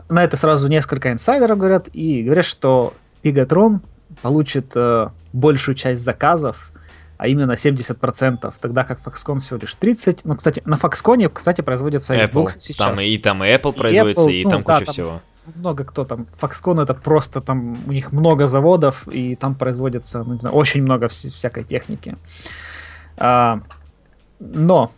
[0.10, 2.94] на это сразу несколько инсайдеров говорят, и говорят, что
[3.24, 3.80] Pegatron
[4.22, 6.72] получит э, большую часть заказов,
[7.18, 10.20] а именно 70%, тогда как Foxconn всего лишь 30%.
[10.24, 12.60] Ну, кстати, на Foxconn, кстати, производится Xbox Apple.
[12.60, 12.78] сейчас.
[12.78, 15.22] Там и, там и Apple производится, и, Apple, и там ну, куча да, всего.
[15.56, 16.28] Много кто там.
[16.40, 20.82] Foxconn это просто там, у них много заводов, и там производится, ну, не знаю, очень
[20.82, 22.16] много вс- всякой техники.
[23.18, 23.62] А,
[24.40, 24.92] но,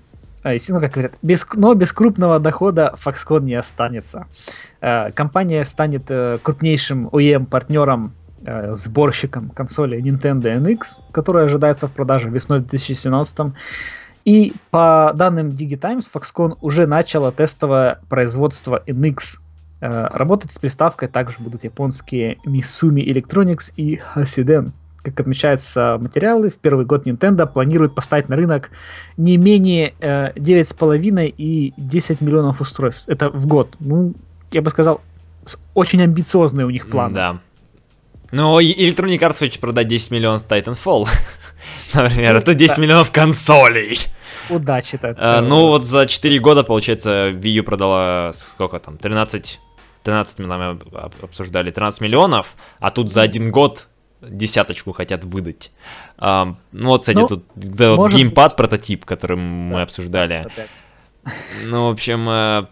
[0.43, 4.25] а, ну, как говорят, без, но без крупного дохода Foxconn не останется.
[4.81, 8.13] А, компания станет а, крупнейшим OEM-партнером
[8.45, 10.79] а, сборщиком консоли Nintendo NX,
[11.11, 13.53] которая ожидается в продаже весной 2017
[14.25, 19.48] и по данным DigiTimes, Foxconn уже начало тестовое производство NX Э,
[19.81, 24.71] работать с приставкой также будут японские Misumi Electronics и Hasiden.
[25.01, 28.71] Как отмечаются материалы, в первый год Nintendo планирует поставить на рынок
[29.15, 33.07] не менее э, 9,5 и 10 миллионов устройств.
[33.07, 33.75] Это в год.
[33.79, 34.13] Ну,
[34.51, 34.99] я бы сказал,
[35.73, 37.13] очень амбициозные у них планы.
[37.13, 37.37] Да.
[38.31, 41.07] Ну, Electronic Arts хочет продать 10 миллионов Titanfall.
[41.93, 43.99] Например, это 10 миллионов консолей.
[44.49, 45.15] Удачи так.
[45.19, 48.97] А, ну, вот за 4 года, получается, Wii U продала сколько там?
[48.97, 49.59] 13
[50.03, 50.79] 13 мы
[51.21, 53.87] обсуждали, 13 миллионов, а тут за один год
[54.21, 55.71] десяточку хотят выдать.
[56.17, 59.43] А, ну вот, кстати, ну, тут да, вот геймпад прототип, который да.
[59.43, 60.45] мы обсуждали.
[60.45, 60.69] Опять.
[61.65, 62.65] Ну, в общем, э,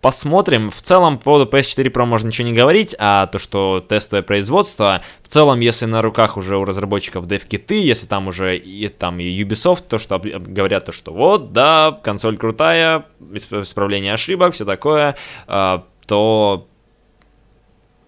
[0.00, 0.70] посмотрим.
[0.70, 5.02] В целом, по поводу PS4 Pro можно ничего не говорить, а то, что тестовое производство,
[5.22, 9.42] в целом, если на руках уже у разработчиков дев-киты, если там уже и там и
[9.42, 15.84] Ubisoft, то, что говорят, то, что вот, да, консоль крутая, исправление ошибок, все такое, а,
[16.06, 16.68] то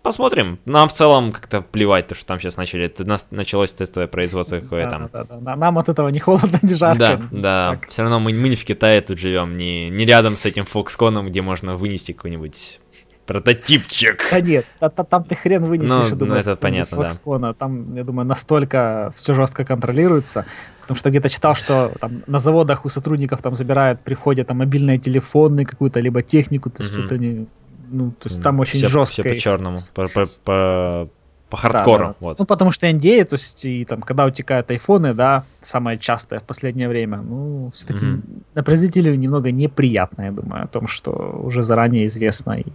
[0.03, 0.59] посмотрим.
[0.65, 2.93] Нам в целом как-то плевать, то, что там сейчас начали,
[3.31, 5.11] началось тестовое производство какое да, там.
[5.13, 5.57] Да, да, да.
[5.57, 6.99] Нам от этого не холодно, не жарко.
[6.99, 7.71] Да, да.
[7.73, 7.91] Так.
[7.91, 11.27] Все равно мы, мы не в Китае тут живем, не, не рядом с этим Foxconn,
[11.29, 12.81] где можно вынести какой-нибудь
[13.27, 14.27] прототипчик.
[14.31, 17.41] Да нет, а, там ты хрен вынесешь, ну, я думаю, ну, это понятно, Foxconn.
[17.41, 17.53] Да.
[17.53, 20.47] Там, я думаю, настолько все жестко контролируется.
[20.81, 24.99] Потому что где-то читал, что там на заводах у сотрудников там забирают, приходят там мобильные
[24.99, 27.03] телефоны, какую-то либо технику, то есть mm-hmm.
[27.03, 27.47] тут они
[27.91, 29.23] ну, то есть там очень все, жестко.
[29.23, 31.09] Все по-черному, по, по, по,
[31.51, 32.05] по хардкору.
[32.05, 32.17] Да, да.
[32.21, 32.39] Вот.
[32.39, 36.45] Ну, потому что NDA, то есть, и там, когда утекают айфоны, да, самое частое в
[36.45, 38.43] последнее время, ну, все-таки mm-hmm.
[38.55, 42.67] на производителю немного неприятно, я думаю, о том, что уже заранее известно и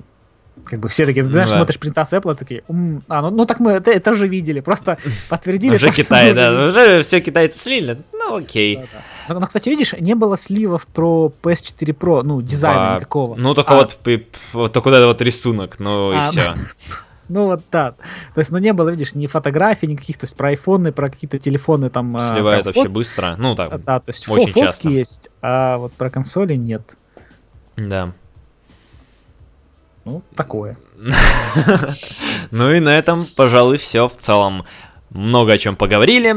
[0.66, 1.58] как бы все такие, ты знаешь, да.
[1.58, 4.98] смотришь презентацию Apple, такие, М, а, ну, ну так мы это, это уже видели, просто
[5.30, 5.76] подтвердили.
[5.76, 8.78] Уже Китай, да, уже все китайцы слили, ну Ну, окей.
[8.78, 8.88] Да-да.
[9.30, 13.36] Но, но, кстати, видишь, не было сливов про PS4 Pro, ну, дизайна Ба- никакого.
[13.36, 13.98] Ну, только А, вот,
[14.54, 16.54] вот только вот рисунок, ну и А, все.
[17.30, 17.92] Ну вот да.
[18.36, 21.40] То есть, ну не было, видишь, ни фотографий никаких, то есть про айфоны, про какие-то
[21.40, 22.16] телефоны там.
[22.18, 23.36] а, Сливают вообще фот- быстро.
[23.38, 24.90] Ну, так, Да, то есть фо- очень фотки часто.
[24.90, 26.98] есть, а вот про консоли нет.
[27.78, 28.12] да.
[30.06, 30.78] Ну, такое.
[32.52, 34.66] Ну и на этом, пожалуй, все в целом.
[35.14, 36.34] Много о чем поговорили,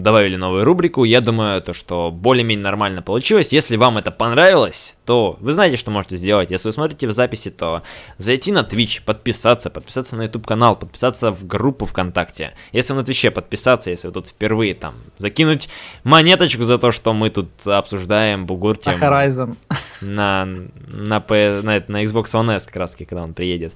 [0.00, 1.04] добавили новую рубрику.
[1.04, 3.52] Я думаю, то, что более-менее нормально получилось.
[3.52, 6.50] Если вам это понравилось, то вы знаете, что можете сделать.
[6.50, 7.82] Если вы смотрите в записи, то
[8.16, 12.54] зайти на Twitch, подписаться, подписаться на YouTube канал, подписаться в группу ВКонтакте.
[12.72, 15.68] Если вы на Твиче подписаться, если вы тут впервые там, закинуть
[16.02, 19.56] монеточку за то, что мы тут обсуждаем А бугуртим Horizon.
[20.00, 20.44] на,
[20.88, 23.72] на, P- на, на Xbox One S, как раз таки, когда он приедет.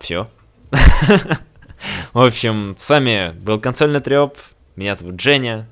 [0.00, 0.26] все.
[2.12, 4.36] В общем, с вами был консольный треп.
[4.76, 5.66] Меня зовут Женя.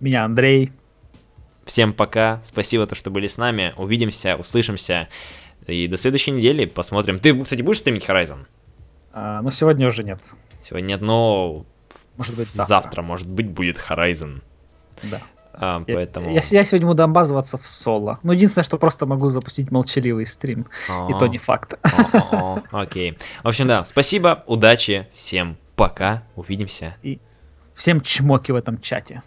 [0.00, 0.72] Меня Андрей.
[1.64, 2.40] Всем пока.
[2.44, 3.72] Спасибо, то, что были с нами.
[3.76, 5.08] Увидимся, услышимся.
[5.66, 7.18] И до следующей недели посмотрим.
[7.18, 8.46] Ты, кстати, будешь стримить Horizon?
[9.12, 10.18] А, но сегодня уже нет.
[10.64, 11.64] Сегодня нет, но
[12.16, 13.02] Может быть, завтра, завтра.
[13.02, 14.42] может быть, будет Horizon.
[15.04, 15.20] Да.
[15.54, 16.30] А, Я- поэтому...
[16.30, 18.18] Я, я сегодня буду обмазываться в соло.
[18.22, 20.66] Ну, единственное, что просто могу запустить молчаливый стрим.
[21.08, 21.74] И то не факт.
[21.82, 23.18] О-о-о, Окей.
[23.42, 26.96] В общем, да, спасибо, удачи, всем пока, увидимся.
[27.74, 29.22] Всем чмоки в этом чате.